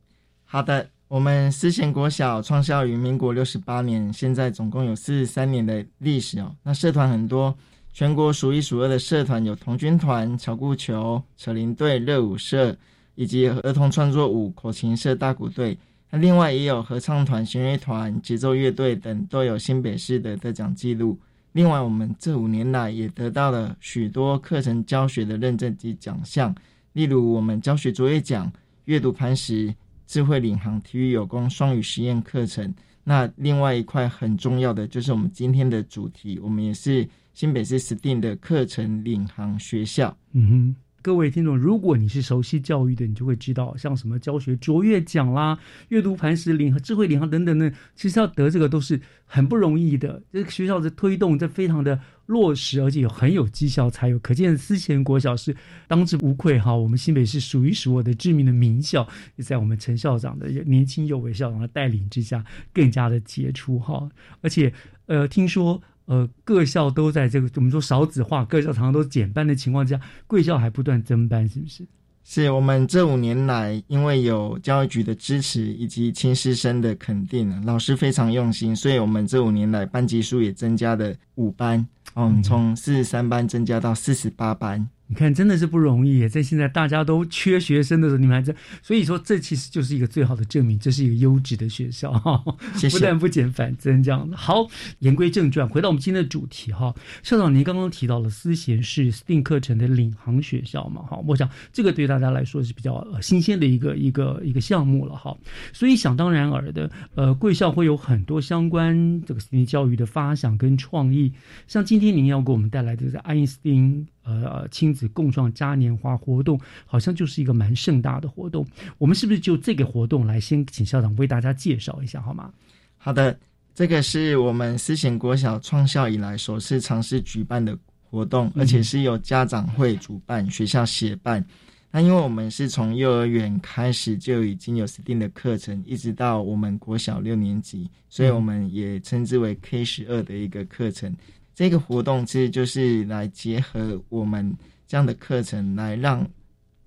[0.45, 6.55] 好的，我们思贤国小创校于民国六十八年，现在总共有四十三年的历史哦。
[6.63, 7.53] 那社团很多。
[7.93, 12.75] 全国数一数二的社团有童军团、巧固球、扯铃队、热舞社，
[13.13, 15.77] 以及儿童创作舞、口琴社、大鼓队。
[16.09, 21.19] 那另外也有合唱团、弦乐团、节奏乐队等，都有新北市的得奖记录。
[21.51, 26.55] 另外，我们这五年来也得到了许多课程教学的认证及奖项，
[26.93, 28.51] 例如我们教学卓越奖、
[28.85, 29.71] 阅读磐石、
[30.07, 32.73] 智慧领航、体育有功双语实验课程。
[33.03, 37.07] 那另外一块很重要的就是我们今天的主题，我们也是。
[37.33, 40.15] 新北市指定的课程领航学校。
[40.33, 45.57] 嗯哼，各位听众，如果你是熟悉教育的，你就会知道，像什么教学卓越奖啦、
[45.89, 50.21] 阅读磐石领和智慧领航等等的，其实要得这个都是很不容易的。
[50.31, 54.19] 这个学校的推动，这非常的落实，而且有很有绩效才有。
[54.19, 55.55] 可见思贤国小是
[55.87, 56.75] 当之无愧哈。
[56.75, 64.07] 我们新北市数一数二的知名的名校，也在我们陈校长的年轻有为校长的带领之下，更加的杰出哈。
[64.41, 64.71] 而且，
[65.07, 65.81] 呃，听说。
[66.05, 71.85] 呃，各校都在这个我们说少子化，各校常常都减班的情况下，贵校还不断增班，是不是？
[72.25, 81.85] 是我们这五年来，因为有教育局的支持以及亲师生的肯定，老师非常用心，所以我们这五年来班级数也增加了五班。
[82.15, 84.89] 嗯，从四十三班增加到四十八班。
[85.07, 86.27] 你看，真的是不容易。
[86.29, 92.41] 在现在大家都缺学生的时候，你们还在，所以说这其实就是一个最好的证明，这是一个优质的学校哈。
[92.75, 92.97] 谢谢。
[92.97, 94.35] 不但不减反增这样的。
[94.37, 94.65] 好，
[94.99, 96.95] 言归正传，回到我们今天的主题哈。
[97.21, 101.03] 校长，您刚刚提到了思贤是 STEAM 课程的领航学校嘛？
[101.03, 105.37] 哈，我想这个对大家来说是比较新鲜的一个一个一个项目了哈。
[105.73, 111.33] 所以想当然尔的，呃，贵校会有很多相关这个 STEAM 教育的发想跟创意。
[111.67, 114.07] 像今天您要给我们带来的是爱因斯坦。
[114.25, 118.65] 呃，亲子共创嘉年华活动好像就是一个蛮盛大的活动。
[118.97, 122.49] 我们是不是就这个活动来先请校长为大家介绍一下好吗？
[122.97, 123.37] 好的，
[123.75, 131.45] 这个是我们思贤国小创校以来首次尝试举办的活动，而且是由家长会主办、学校协办。
[131.91, 141.13] 那因为我们是从幼儿园开始就已经有 STEAM 的课程，一直到我们国小六年级，所以我们也称之为 K 十二的一个课程。
[141.55, 144.55] 这个活动其实就是来结合我们
[144.87, 146.27] 这样的课程，来让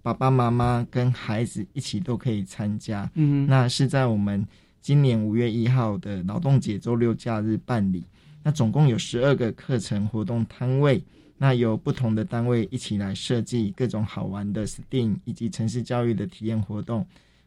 [0.02, 3.10] 爸爸妈妈跟孩子一起都可以参加。
[3.14, 4.46] 嗯，那是在我们
[4.80, 8.04] 今年五月一号的劳动节周六假日办理。
[8.42, 11.02] 那总共有十二个课程活动摊位，
[11.36, 17.04] 那由不同的单位一起来设计各种好玩的 STEAM 以及城市教育的体验活动，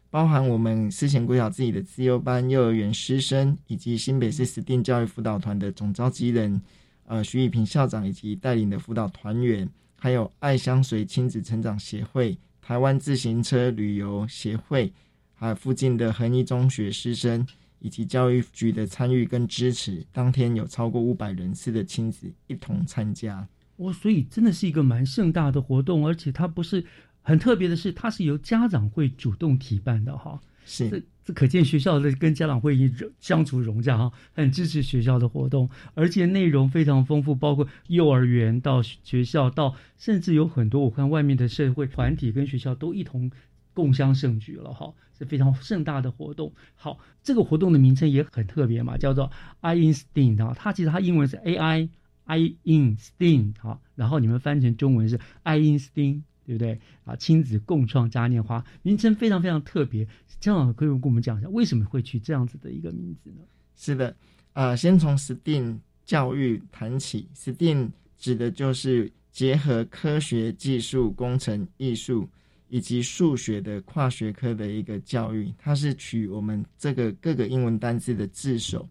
[0.09, 6.61] 包含我们思贤国小自己的自由班、幼儿园师生，以及新北市 STEAM 教育辅导团的总召集人。
[7.09, 14.93] 呃，徐以平校长以及带领的辅导团员，还有爱香水亲子成长协会、台湾自行车旅游协会，
[15.33, 17.47] 还有附近的恒一中学师生，
[17.79, 23.47] 以及教育局的参与跟支持，当天有超过五百人次的亲子一同参加。
[23.77, 26.85] 哦，所以真的是一个蛮盛大的活动，而且它不是
[27.23, 30.39] 很特别的是，它是由家长会主动提办的哈。
[30.63, 31.03] 是。
[31.33, 43.31] 可见学校的跟家长会议相处融洽哈，很支持学校的活动，而且内容非常丰富，包括幼儿园到学校到，甚至有很多我看外面的社会团体跟学校都一同
[43.73, 46.51] 共襄盛举了哈，是非常盛大的活动。
[46.75, 51.89] 好，这个活动的名称也很特别嘛，叫做 I in STEAM 啊，它其实它英文是 A I
[52.25, 56.21] I in STEAM 好，然后你们翻成中文是 I in STEAM。
[56.49, 57.15] 对不对啊？
[57.15, 60.07] 亲子共创嘉年华名称非常非常特别，
[60.39, 63.43] 江老师可以跟我们讲一下为什么会取这样子的一个名字呢？
[63.75, 64.15] 是的，
[64.53, 72.27] 呃，先从 STEAM 教育谈起，STEAM 指的就是结合科学技术、工程、艺术
[72.69, 78.89] 以及数学的跨学科的一个教育，它是取我们这个各个英文单字的字首，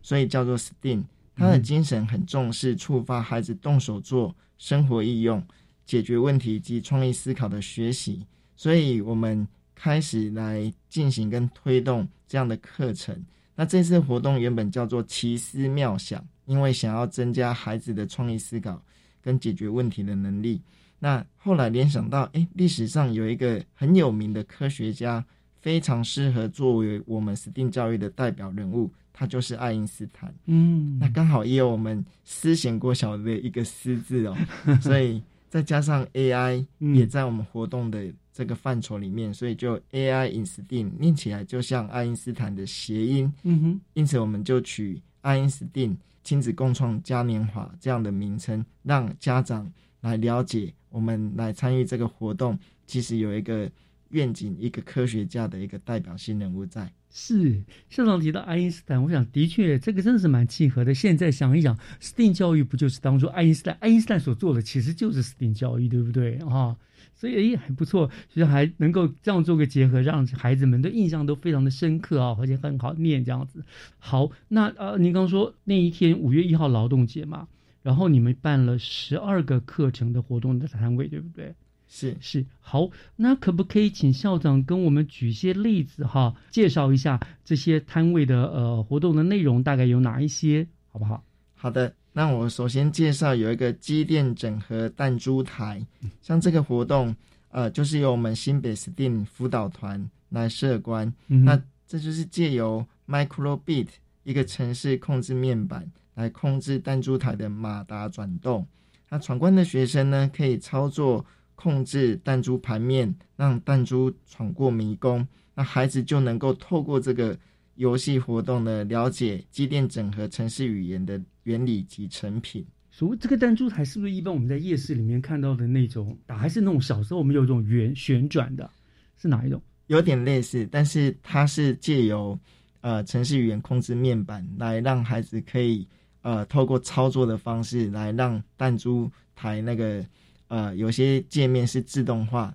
[0.00, 1.02] 所以叫做 STEAM。
[1.34, 5.42] 它的精神很重视触发孩子动手做，生活应用。
[5.90, 8.24] 解决问题及创意思考的学习，
[8.54, 13.20] 所以我们开始来进行跟推动这样的课程。
[13.56, 18.80] 那这次活动原本叫做奇思妙想，因为想要增加孩子的创意思考
[19.20, 20.62] 跟解决问题的能力。
[21.00, 25.24] 那后来联想到，哎，历史上有一个很有名的科学家，
[25.58, 30.32] 非常适合作为我们 STEAM 教育的代表人物，他就是爱因斯坦。
[30.46, 34.36] 嗯，那刚好也有我们思贤国小的一个“思”字哦，
[34.80, 35.20] 所以。
[35.50, 49.70] 再加上 AI 也在我们活动的这个范畴里面，所以就 AI in STEAM 念起来就像爱因斯坦的谐音，嗯哼，因此我们就取爱因斯坦亲子共创嘉年华这样的名称，让家长
[50.02, 53.68] 来了解我们来参与这个活动，其实有一个
[54.10, 56.90] 愿景，一个科学家的一个代表性人物在。
[57.10, 60.94] 是校长提到爱因斯坦，我想的确这个真的是蛮契合的。
[60.94, 66.76] 现在想一想，STEAM 教育不就是当初爱因斯坦爱因斯坦所做的，其实就是 STEAM 教育，对不对啊？
[67.14, 73.62] 所以也很不错，其实还能够这样做个结合，让孩子们的印象都非常的深刻啊，而且很好念这样子。
[73.98, 77.48] 好，那呃，您刚说那一天五月一号劳动节嘛，
[77.82, 81.54] 然后你们办了十二个课程的活动的摊位，对不对？
[81.92, 91.24] 是是好，那可不可以请校长跟我们举些例子哈，介绍一下这些摊位的呃活动的内容大概有哪一些，好不好？
[91.56, 95.84] 好的，那我首先介绍有一个机电整合弹珠台，
[96.22, 97.14] 像这个活动
[97.48, 103.88] 呃，就是由我们新北 STEAM 辅导团来设关，那这就是借由 Microbit
[104.22, 108.64] 一个城市控制面板来控制弹珠台的马达转动，
[109.08, 111.26] 那闯关的学生呢可以操作。
[111.60, 117.38] 控制弹珠盘面，让弹珠闯过迷宫，那孩子就能够透过这个
[117.74, 122.64] 游戏活动呢，了解机电整合城市语言的原理及成品。
[122.90, 128.70] 所谓这个弹珠台，是不是一般我们在夜市里面看到的那种打，还是那种小时候我们有一种圆旋转的？
[129.18, 129.60] 是哪一种？
[129.88, 132.38] 有点类似，但是它是借由
[132.80, 135.86] 呃城市语言控制面板来让孩子可以
[136.22, 140.02] 呃透过操作的方式来让弹珠台那个
[140.50, 142.54] 呃有些界面是自动化。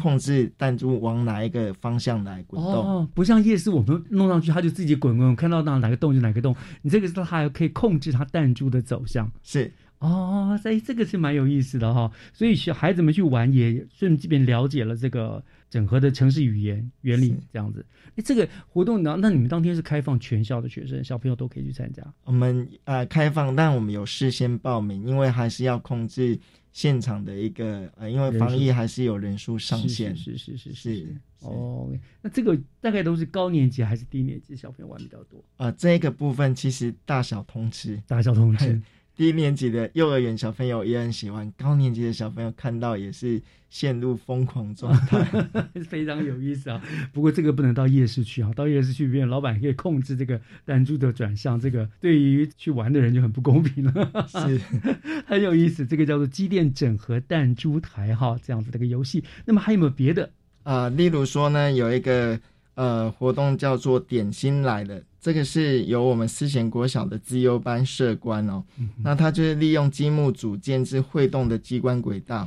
[0.00, 2.72] 控制弹珠往哪一个方向来滚动？
[2.72, 6.54] 哦，不像夜市，我们弄上去它就自己滚滚，看到哪哪个洞就哪个洞。
[6.80, 9.28] 你这个是它还可以控制它弹珠的走向。
[9.42, 12.08] 是哦，所以这个是蛮有意思的哈。
[12.32, 17.84] 所以小孩子们去玩也顺便了解了这个整合的城市语言原理，这样子。
[18.14, 22.00] 哎，这个活动呢，那你们当天是开放全校的学生小朋友都可以去参加？
[22.22, 26.38] 我们呃开放，但我们有事先报名，因为还是要控制。
[26.74, 31.88] 现场的一个呃，因为防疫还是有人数上限，是是是是是哦。
[32.20, 35.42] 那这个大概都是高年级还是低年级小朋友玩比较多？
[35.56, 38.82] 呃，这个部分其实大小通吃，大小通吃。
[39.16, 43.40] 低年级的幼儿园小朋友也很喜欢，高年级的小朋友看到也是
[43.70, 45.24] 陷入疯狂状态，
[45.88, 46.82] 非常有意思啊。
[47.12, 54.26] 不过这个不能到夜市去啊，到夜市去，别老板可以控制这个弹珠的转向，这个对于去玩的人就很不公平了。
[54.28, 54.60] 是，
[55.26, 59.22] 很有意思，这个叫做机电整合弹珠台哈，这样子的一个游戏。
[59.44, 60.30] 那么还有没有别的
[60.64, 60.88] 啊？
[60.88, 62.40] 例如说呢，有一个。
[62.76, 68.62] 呃，活动叫做点心来了，这个是由我们思贤国小的资优班社官哦，
[69.02, 72.46] 那他就是利用积木组建制会动的机关轨道，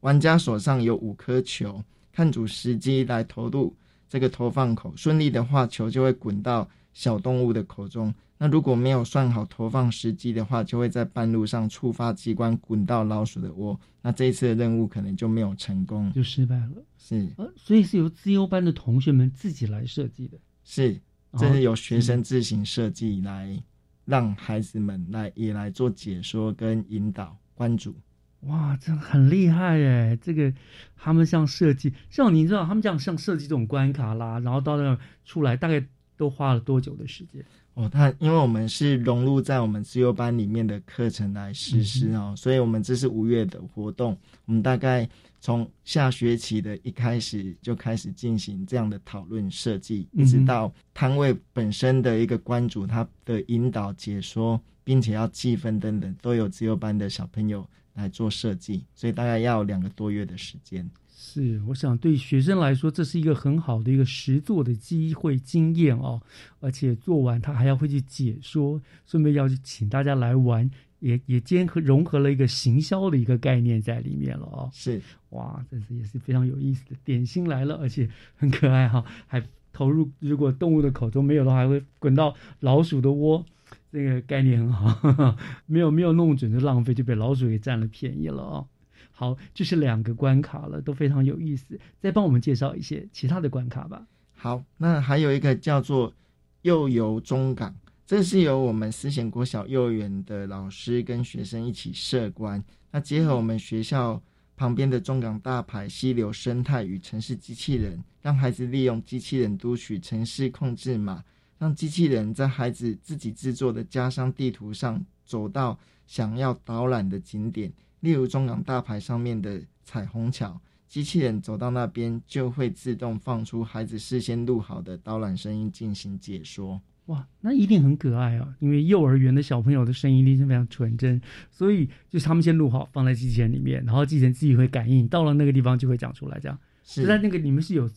[0.00, 3.72] 玩家手上有五颗球，看准时机来投入
[4.08, 16.82] 这个投放口，顺利的话球就会滚到小动物的口中，那如果没有算好投放时机的话，就会在半路上触发机关滚到老鼠的窝，那这一次的任务可能就没有成功，就失败了。
[16.98, 20.36] 是，呃所以是由自优班的同学们自己来设计的。
[20.64, 21.00] 是，
[21.36, 23.60] 这是由学生自行设计来
[24.04, 27.94] 让孩子们来也来做解说跟引导关注。
[28.42, 30.16] 哇，这很厉害哎！
[30.22, 30.52] 这个
[30.96, 35.84] 他们像设计，像你知道他们这样像设计这种关卡啦，然后到那出来大概
[36.16, 37.44] 都花了多久的时间？
[37.74, 44.16] 哦，他因为我们是融入在我们自由班里面的课程来实施哦，所以我们这是五月的活动，
[44.46, 45.08] 我们大概。
[45.40, 57.64] 从下学期的一开始就开始进行这样的讨论设计，一直到摊位本身的一个关主他的引导解说，并且要计分等等，都有自由班的小朋友
[57.94, 60.88] 来做设计，所以大概要两个多月的时间。
[61.20, 66.22] 是，我想对学生来说，这是一个很好的一个实做的机会经验哦，
[66.60, 70.70] 而且做完他还要会去解说，顺便要去请大家来玩。
[71.00, 74.70] 也也兼合融合了一个行销的一个概念在里面了哦。
[74.72, 79.42] 是哇，这是也是非常有意思的点心来了，而且很可爱哈，还
[79.72, 83.44] 投入如果动物的口中没有的话，还会滚到老鼠的窝，
[83.92, 85.36] 这个概念很好，
[85.66, 88.66] 没有没有弄准就浪费，就被老鼠给占了便宜了哦。
[89.12, 91.78] 好，这是两个关卡了，都非常有意思。
[92.00, 94.06] 再帮我们介绍一些其他的关卡吧。
[94.34, 96.14] 好，那还有一个叫做
[96.62, 97.74] 又游中港。
[98.08, 104.18] 这是由我们思贤国小幼儿园的老师跟学生一起设关，那结合我们学校
[104.56, 111.22] 旁边的中港大排溪流生态与城市机器人，让孩子利用机器人读取城市控制码，
[111.58, 126.80] 让机器人在孩子自己制作的家乡地图上走到想要导览的景点，例如中港大排上面的彩虹桥，机器人走到那边就会自动放出孩子事先录好的导览声音进行解说。
[127.08, 128.54] 哇，那一定很可爱啊！
[128.60, 131.18] 因为幼儿园的小朋友的声音一定是非常纯真，
[131.50, 136.38] 所以就是他们先录好放在机器人里面，然后机器人自己会感应，到了那个地方就会讲出来。
[136.38, 137.90] 这样是在那个你们是有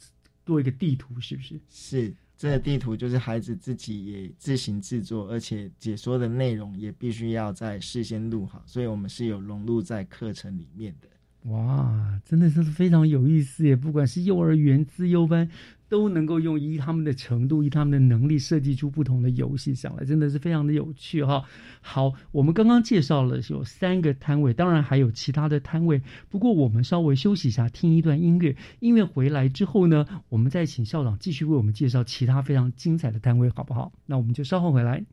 [0.46, 1.60] 做一个地图，是不是？
[1.70, 11.10] 是这个地图就是孩子自己也自行制作，而且解说的内容也必须要在事先录好，所以我们是有融入在课程里面的。
[11.50, 13.76] 哇，真的是非常有意思耶！
[13.76, 15.50] 不管是幼儿园、自幼班。
[15.92, 21.44] 都能够用依他们的程度、依他们的能力设计出不同的游戏上来，真的是非常的有趣哈。
[21.82, 26.02] 好，我们刚刚介绍了有三个摊位，当然还有其他的摊位。
[26.30, 28.56] 不过我们稍微休息一下，听一段音乐。
[28.80, 33.92] 音乐回来之后呢，我们再请校长继续为我们介绍其他非常精彩的摊位，好不好？
[34.06, 35.04] 那我们就稍后回来。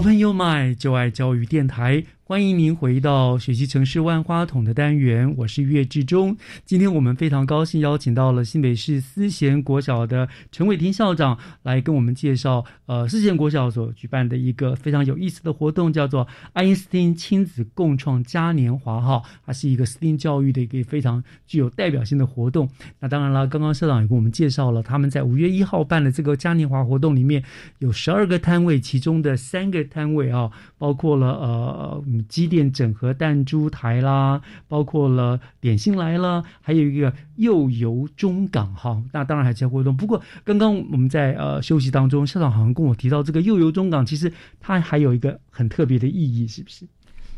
[0.00, 2.02] Open Your Mind，就爱教育电台。
[2.30, 6.36] 欢迎您回到学习城市万花筒的单元，我是岳志忠。
[6.64, 19.00] 今天我们非常高兴邀请到了新北市思贤国小的陈伟霆校长来跟我们介绍，呃，思贤国小所举办的一个非常有意思的活动，叫做爱因斯坦亲子共创嘉年华。
[19.00, 22.70] 哈，它是一个斯汀教育的一个非常具有代表性的活动。
[23.00, 27.42] 那当然了，刚刚校长也跟我们介绍了，他们在五月一号办的这个嘉年华活动里面
[27.80, 32.04] 有十二个摊位，其中的三个摊位啊，包括了呃。
[32.22, 39.96] 机电整合弹珠台啦，包括了点心来了，还有一个又游中港哈，那当然还在活动。
[39.96, 46.86] 不过刚刚我们在呃休息当中，校长好像跟我提到这个又游中港，其实它还有一个很特别的意义，是不是？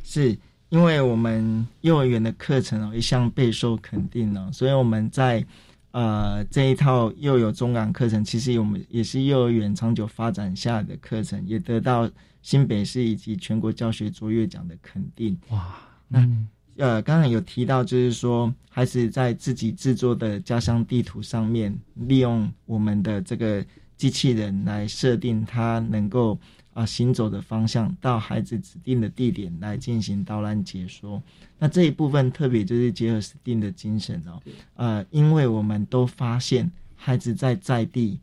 [0.04, 5.44] 是因为我们幼儿园的课程哦一向备受肯定呢，所以我们在
[5.90, 12.10] 呃这一套又有中港课程，其实我们也是幼儿园长久发展下的课程，也得到。
[12.43, 15.78] 新北市以及全国教学卓越奖的肯定哇，
[16.09, 16.28] 那
[16.76, 23.64] 呃，刚才有提到，就是说孩子在自己制作的家乡地图上面，利用我们的这个
[23.97, 26.38] 机器人来设定他能够
[26.72, 31.22] 啊行走的方向，到孩子指定的地点来进行导览解说。
[31.59, 34.43] 那这一部分特别就是结合 STEAM 的精神哦，
[34.74, 38.18] 呃，因为我们都发现孩子在在地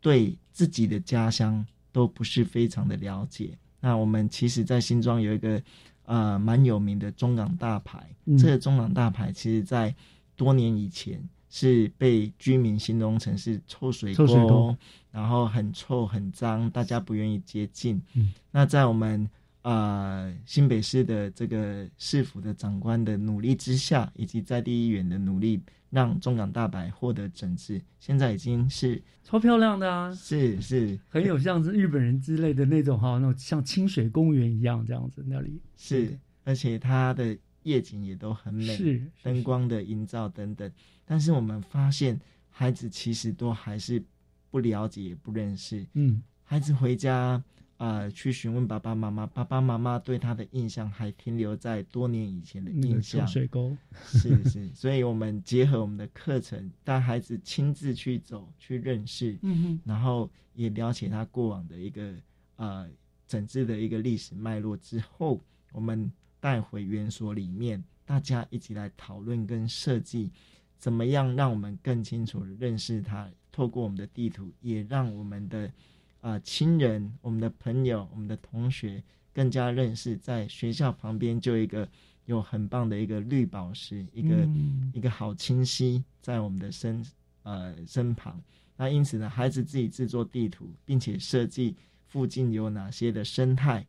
[0.00, 1.64] 对自己的家乡。
[1.92, 3.56] 都不是非常的了解。
[3.80, 5.62] 那我们其实，在新庄有一个
[6.04, 8.06] 呃蛮有名的中港大排。
[8.38, 9.94] 这个中港大排，其实在
[10.36, 14.76] 多年以前是被居民形容成是臭水沟，
[15.10, 18.00] 然后很臭很脏，大家不愿意接近。
[18.14, 19.28] 嗯那在我们
[19.62, 25.62] 呃新北市的这个市府的长官的努力之下，以及在地议员的努力。
[25.90, 30.14] 让中港大白获得整治，现在已经是超漂亮的啊！
[30.14, 40.70] 是是，很有像是日本人之类的那种哈，那种像清水公园一样这样子那里是，而且它的夜景也都很美，是灯光的营造等等。
[41.04, 44.00] 但是我们发现，孩子其实都还是
[44.48, 45.84] 不了解、也不认识。
[45.94, 47.42] 嗯，孩子回家。
[47.80, 53.26] 啊，去询问爸爸妈妈，爸爸妈妈对他的印象还停留在多年以前的印象。
[53.26, 53.74] 水沟
[54.04, 62.12] 是是，所以我们结合我们的课程，带孩子亲自去走，去认识，嗯哼，然后也了解他过往的一个
[62.56, 62.86] 呃
[63.26, 65.40] 整治的一个历史脉络之后，
[65.72, 70.30] 我们带回园所里面，大家一起来讨论跟设计，
[70.76, 75.72] 怎么样让我们更清楚的认识他，透过我们的地图，也让我们的。
[76.20, 79.02] 啊，亲人、我们的朋友、我们的同学
[79.32, 81.88] 更加认识，在学校旁边就一个
[82.26, 84.46] 有很棒的一个绿宝石，一个
[84.92, 87.02] 一个好清晰在我们的身
[87.42, 88.38] 呃身旁。
[88.76, 91.74] 那因此呢，孩子自己制作地图，并且设计
[92.06, 93.86] 附近有哪些的生态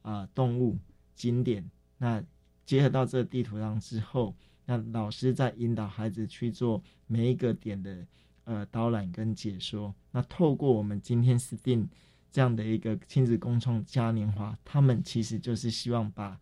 [0.00, 0.78] 啊动物
[1.14, 1.70] 景点。
[1.98, 2.24] 那
[2.64, 8.06] 结合到这个地图上之后，那老师在引导孩子去做每一个点的。
[8.44, 11.86] 呃，导览跟解说，那透过我们今天 STEAM
[12.30, 16.38] 这样的一个亲子共创嘉年华，他们其实就是希望把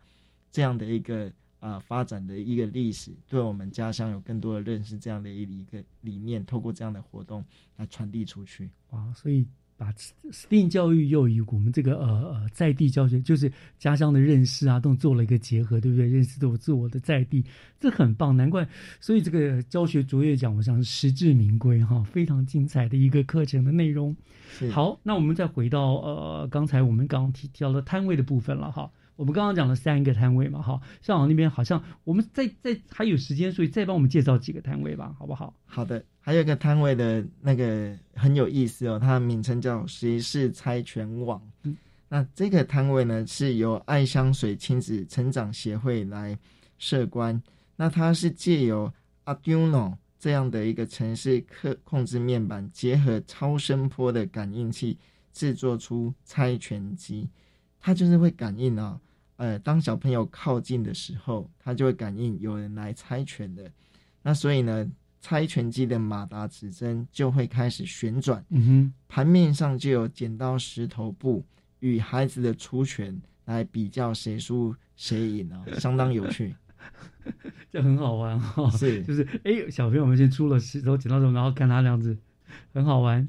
[0.51, 7.45] 这样的一个啊发展的一个历史，对我们家乡有更多的认识，这样的一一个理念，透过这样的活动
[7.77, 8.71] 来传递出去。
[8.91, 9.47] 哇，所以。
[9.83, 9.93] 把
[10.31, 16.07] STEAM 教育又与我们这个呃呃在地教学，就是家乡的认识啊，都做了一个结合，对不对？
[16.07, 17.45] 认识我自我的在地，
[17.81, 18.65] 这很棒，难怪。
[19.01, 24.15] 所以这个教学卓越奖，我想实至名归哈，非常精彩的一个课程的内容。
[24.71, 28.89] 好，那我们再回到呃刚才我们刚刚提提到的摊位的部分了哈。
[29.17, 35.55] 我们刚刚讲了三个摊位嘛，哈，校长那边好像我们在在还有时间，所以再帮我们介绍几个摊位吧，好不好？
[35.67, 41.41] 好的，还有一个摊位的那个很有意思哦，它的名称叫“谁是猜拳王”。
[41.65, 41.77] 嗯，
[42.09, 46.37] 那这个摊位呢是由爱香水亲子成长协会来
[46.79, 47.41] 设关，
[47.77, 48.93] 那它是借由
[49.25, 54.99] Arduino 这样的一个城市克控制面板，结合超声波的感应器，
[55.33, 57.29] 制作出猜拳机。
[57.85, 58.99] 它就是会感应啊，
[59.37, 63.69] 呃，当小朋友靠近的时候，它就会感应有人来猜拳的。
[64.23, 64.89] 那所以呢，
[65.21, 71.45] 猜拳机的马达指针就会开始旋转，嗯哼，盘面上就有剪刀石头布
[71.81, 76.55] 与孩子的出拳来比较谁输谁赢啊， 相当有趣，
[77.73, 78.71] 这很好玩哈。
[78.71, 82.17] 是，就是哎，小朋友们先出了石头剪刀手，然后看他这样子，
[82.73, 83.29] 很好玩。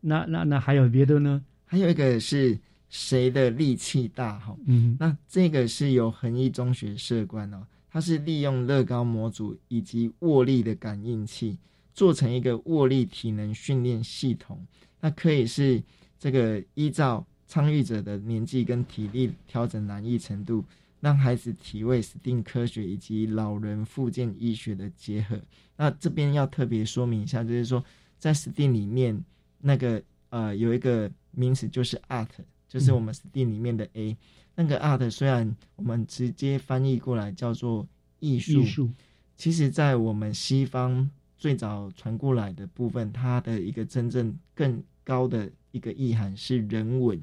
[0.00, 1.44] 那那那还有别的呢？
[1.64, 2.58] 还有一个是。
[2.96, 4.38] 谁的力气大？
[4.38, 11.58] 哈，嗯，那这个是由恒毅中学设关哦，它是利用乐高模组以及握力的感应器
[11.92, 14.64] 做成一个握力体能训练系统。
[15.00, 15.82] 那可以是
[16.20, 20.64] 这个依照参与者的年纪跟体力调整难易程度，
[21.00, 25.36] 让孩子体位 STEAM 科学以及老人复健医学的结合。
[25.76, 27.84] 那这边要特别说明一下，就是说
[28.20, 29.24] 在 STEAM 里面
[29.58, 32.28] 那个呃有一个名词就是 Art，
[32.74, 34.16] 就是我们 STEAM 里面的 A。
[34.56, 37.86] 那个 Art 虽然我们直接翻译过来叫做
[38.18, 38.90] 艺术，
[39.36, 41.08] 其实在我们西方
[41.38, 45.50] 最早传过来的部分，它的一个真正更高的。
[45.74, 47.20] 一个意涵是人文，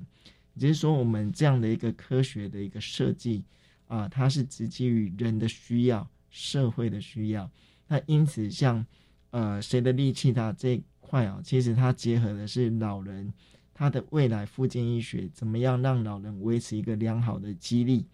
[0.56, 3.46] 也就是说，我们这样的一个科学的一个设计
[3.88, 7.50] 啊，它是直基于人的需要、社会的需要。
[7.88, 8.86] 那因此，像
[9.30, 13.34] 呃，谁的力气大这一块啊，其实它结合的是老人
[13.74, 18.06] 他的未来复健医学，怎么样让老人维持一个良好的肌力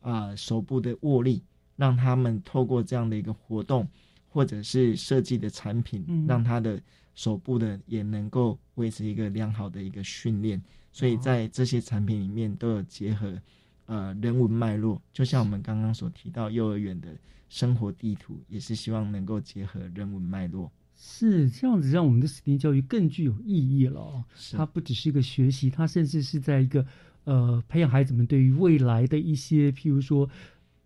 [0.00, 1.42] 啊，手部的握力，
[1.76, 3.88] 让他们透过这样的一个活动，
[4.28, 6.80] 或者是设计的产品，让他的。
[7.16, 10.62] 手部的也能够维持一个良好的一个训练，
[10.92, 13.40] 所以在这些产品里面都有结合，
[13.86, 17.16] 呃，人文脉络，就像我们刚刚所提到幼儿园的
[17.48, 20.70] 生活地图，也是希望能够结合人文脉络。
[20.96, 24.24] 是这样子，让我们的 STEAM 教育更具有意义了哦。
[24.52, 26.86] 它不只是一个学习，它甚至是在一个
[27.24, 30.28] 呃培养孩子们对于未来的一些，譬如说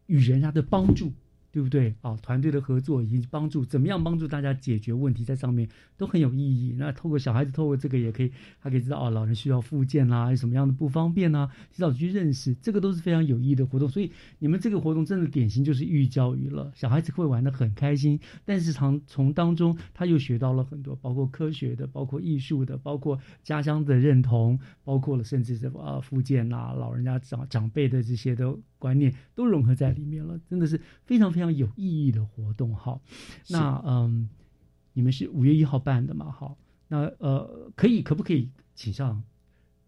[0.06, 1.12] 与人家的帮助。
[1.53, 2.16] 对不对啊？
[2.22, 6.74] 团队的合作以及帮助，怎么样帮助大家解决问题，在上面都很有意义。
[6.78, 13.88] 那透过小孩子，透过这个也可以，他可以知道哦，老人需要复健啦，有什么样的不方便呐，提早去认识，这个都是非常有意义的活动。
[13.88, 28.61] 所以你们这个活动真的典型就是寓教于乐，小孩子会玩的很开心，但是从从当中他又学到了很多，包括科学的，包括艺术的，包括家乡的认同，包括了甚至是啊复健啦，老人家长长辈的这些都。
[28.80, 33.00] 观念都融合在里面了，真的是非常非常有意义的活动哈。
[33.50, 34.28] 那嗯，
[34.94, 36.32] 你们是五月一号办的嘛？
[36.32, 36.58] 好，
[36.88, 39.22] 那呃，可以可不可以请上？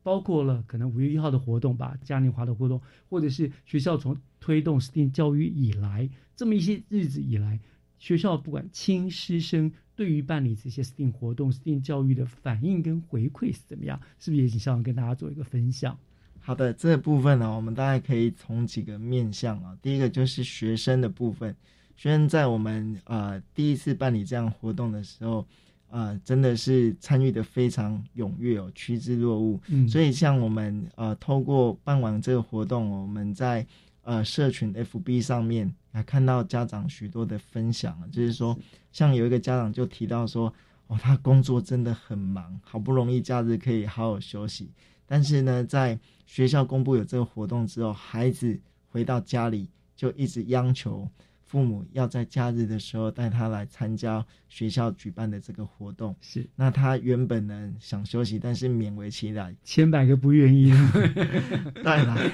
[0.04, 7.60] 包括了可能五月一号的活动吧，嘉年华的活动，或者是学校从推动 STEAM 教育以来，这么一些日子以来，
[7.98, 14.00] 学校不管亲师生对于办理这些 STEAM 活动、STEAM 教育的反应跟回馈是怎么样？
[14.18, 15.96] 是不是也请校长跟大家做一个分享？
[16.44, 19.78] 好的，这部分呢，我们大概可以从几个面向啊。
[19.80, 21.54] 第一个就是学生的部分，
[21.96, 25.46] 学生在我们呃第一次办理这样活动的时候，
[25.88, 29.60] 啊，真的是参与的非常踊跃哦，趋之若鹜。
[29.68, 33.64] 嗯，所以像我们呃透过办完这个活动，我们在
[34.02, 38.58] 呃社群 FB 上面还看到家长许多的分享，就是说，
[38.90, 40.52] 像有一个家长就提到说，
[40.88, 44.68] 哦，他工作真的很忙，好不容易假日可以好好休息。
[45.12, 51.06] 但是呢，在学校公布有这个活动之后，孩子回到家里就一直央求
[51.44, 56.16] 父母要在假日的时候带他来参加学校举办的这个活动。
[56.22, 60.72] 是，那他原本呢想休息，但是勉为其难，千百个不愿意
[61.84, 62.30] 带来。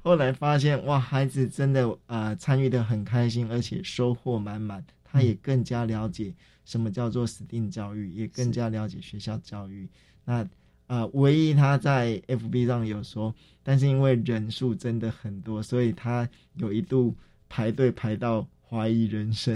[0.00, 4.84] 后来发现哇，孩子真的啊参与的很开心，而且收获满满。
[5.02, 6.32] 他也更加了解
[6.64, 9.88] 什么叫做 STEAM 教育，也更加了解学校教育。
[10.24, 10.46] 那。
[10.86, 17.14] 啊，唯一他在 FB 上有说，但是因为人数真的很多，所以他有一度
[17.48, 18.46] 排队排到。
[18.68, 19.54] 怀疑人生，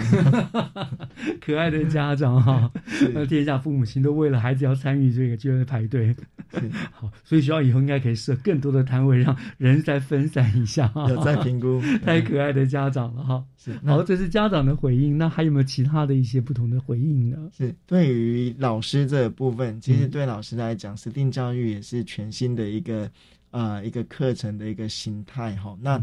[1.41, 2.71] 可爱的家长哈，
[3.13, 6.15] 那天下父母亲都为了孩子要参与这个，就在排队。
[6.93, 10.93] 好，所以学校以后应该可以设更多的摊位，让人再分散一下。
[11.09, 13.45] 有在评估， 太可爱的家长了哈。
[13.57, 15.17] 是，好，这是家长的回应。
[15.17, 17.37] 那还有没有其他的一些不同的回应呢？
[17.57, 23.11] 是，对于老师这部分，其实对老师来讲，STEAM 教育也是全新的一个
[23.51, 25.77] 呃一个课程的一个形态哈。
[25.81, 26.03] 那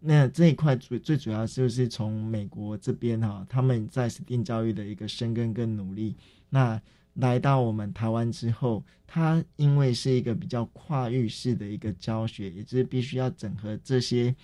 [0.00, 6.14] 那这一块最最主要就是从美国这边哈，他们在 STEAM 教育的一个深耕跟努力。
[6.50, 6.80] 那
[7.14, 14.34] 来到我们台湾之后，它因为是一个比较跨域式的一个教学，也就是必须要整合这些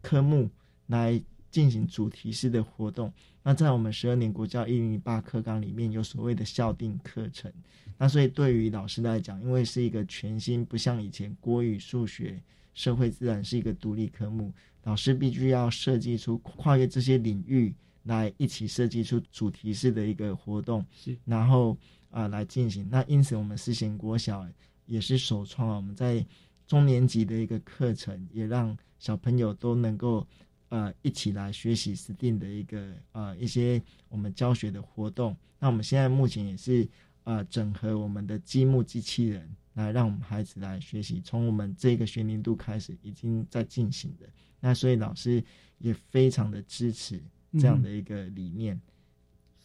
[0.00, 0.48] 科目
[0.86, 3.12] 来进行主题式的活动。
[3.42, 7.52] 那在我们十二年国教一零零八课纲里面有所谓的校定课程。
[7.98, 12.40] 那所以对于老师来讲，因为是一个全新，不像以前国语、数学、
[12.74, 14.52] 社会、自然是一个独立科目。
[14.84, 21.76] 老师必须要设计出跨越这些领域来一起设计出主题式的一个活动，是，然后
[22.10, 22.88] 啊来进行。
[22.90, 24.48] 那因此我们思贤国小
[24.86, 26.24] 也是首创我们在
[26.66, 30.26] 中年级的一个课程，也让小朋友都能够
[30.70, 35.36] 呃一起来学习 STEAM 的一个呃一些我们教学的活动。
[35.58, 36.88] 那我们现在目前也是
[37.24, 44.28] 呃整合我们的积木机器人来让我们孩子来学习，从我们这个学年度开始已经在进行的。
[44.60, 45.42] 那所以老师
[45.78, 48.80] 也非常的支持这样的一个理念。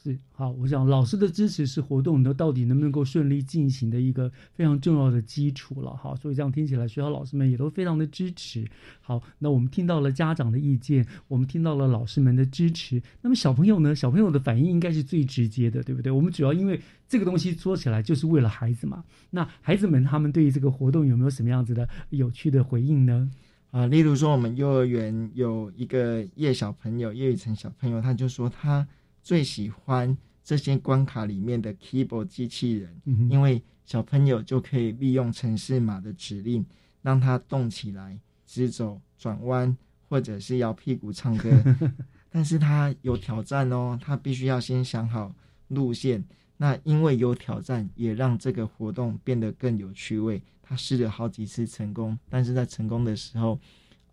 [0.05, 5.89] 是好，我想老师的支持是活动的到底能不能够顺利进行的一个非常重要的基础了。
[5.95, 8.63] 哈，所以这样听起来，学校老师们也都非常的支持。
[9.01, 13.01] 好，那我们听到了家长的意见，我们听到了老师们的支持。
[13.23, 13.95] 那么小朋友呢？
[13.95, 16.11] 小朋友的反应应该是最直接的，对不对？
[16.11, 16.79] 我们主要因为
[17.09, 19.03] 这个东西说起来就是为了孩子嘛。
[19.31, 23.31] 那孩子们他们对于这个活动有没有什么样子的有趣的回应呢？
[23.71, 28.87] 啊，例如说我们幼儿园有一个叶小朋友，叶雨辰小朋友，他就说他。
[29.25, 36.63] 最喜欢这些关卡里面的 keyboard 机器人，因为小朋友就可以利用城市码的指令，
[37.01, 39.75] 让它动起来，直走、转弯，
[40.07, 41.49] 或者是摇屁股唱歌。
[42.29, 45.33] 但是它有挑战哦，它必须要先想好
[45.69, 46.23] 路线。
[46.57, 50.39] 那因为有挑战，也让这个活动变得更有趣味。
[50.61, 53.59] 他试了好几次成功，但是在成功的时候。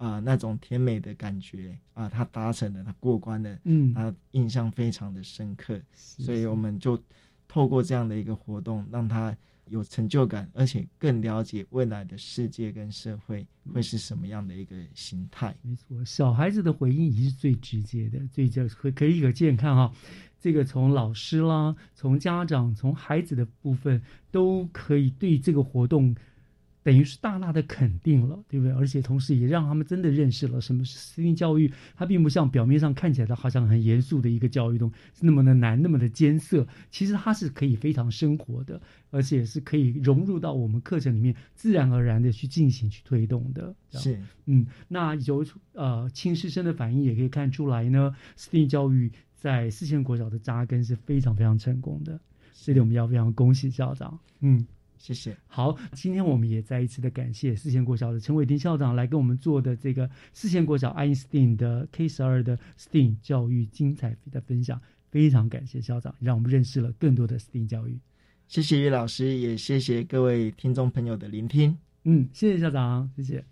[0.02, 7.00] 啊，那种甜美的感觉啊，他达成了，他过关了，嗯，他印象非常的深刻，所以我们就
[7.46, 9.36] 透过这样的一个活动，让他
[9.66, 15.54] 有成就感，而且更了解未来的世界跟社会会是什么样的一个形态。
[15.62, 19.92] 没错，小孩子的回应也是最直接的，最可可可以可见看哈，
[20.40, 26.12] 这个从老师啦，从家长，从孩子的部分，都可以对这个活动。
[26.82, 28.74] 等于是大大的肯定了，对不对？
[28.74, 31.72] 而且同时也让他们真的认识了什么是私立教育。
[31.94, 34.80] 它并不像表面上看起来的好像很严肃的一个教育
[35.20, 36.66] 那么的难，那么的艰涩。
[36.90, 38.80] 其实它是可以非常生活的，
[39.10, 43.74] 而且是可以融入到我们课程里面，自然而然的去进行去推动的。
[43.90, 52.20] 是，嗯，那由呃亲师生的反应也可以看出来呢，私立教育在四线国小的扎根是非常非常成功的。
[52.54, 54.66] 这里我们要非常恭喜校长，嗯。
[55.02, 55.36] 谢谢。
[55.48, 64.80] 好，今天我们也再一次的感谢四线国小的陈伟霆校长来跟我们做的这个四线国小爱因斯坦的 K 十二的 STEAM 教育精彩的分享，
[65.10, 67.98] 非常感谢校长，让我们认识了更多的 STEAM 教育。
[68.46, 71.76] 谢谢于老师，也谢谢各位听众朋友的聆听。
[72.04, 73.44] 嗯，谢谢校长，谢谢。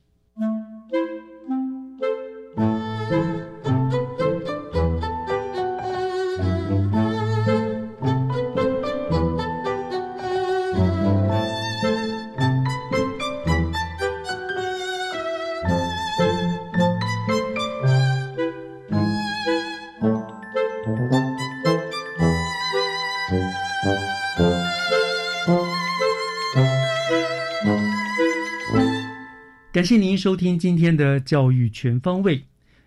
[29.80, 32.44] 感谢您收听今天的教育全方位。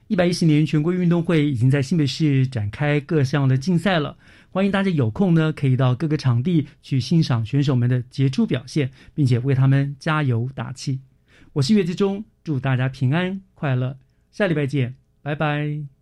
[0.09, 4.15] 一百一十年全国运动会已经在新北市展开各项的竞赛了，
[4.51, 10.99] 欢迎大家有空呢可以到各个场地去欣赏选手们的杰出表现，并且为他们加油打气。
[11.53, 13.97] 我是岳志忠，祝大家平安快乐，
[14.31, 15.92] 下礼拜见，拜拜。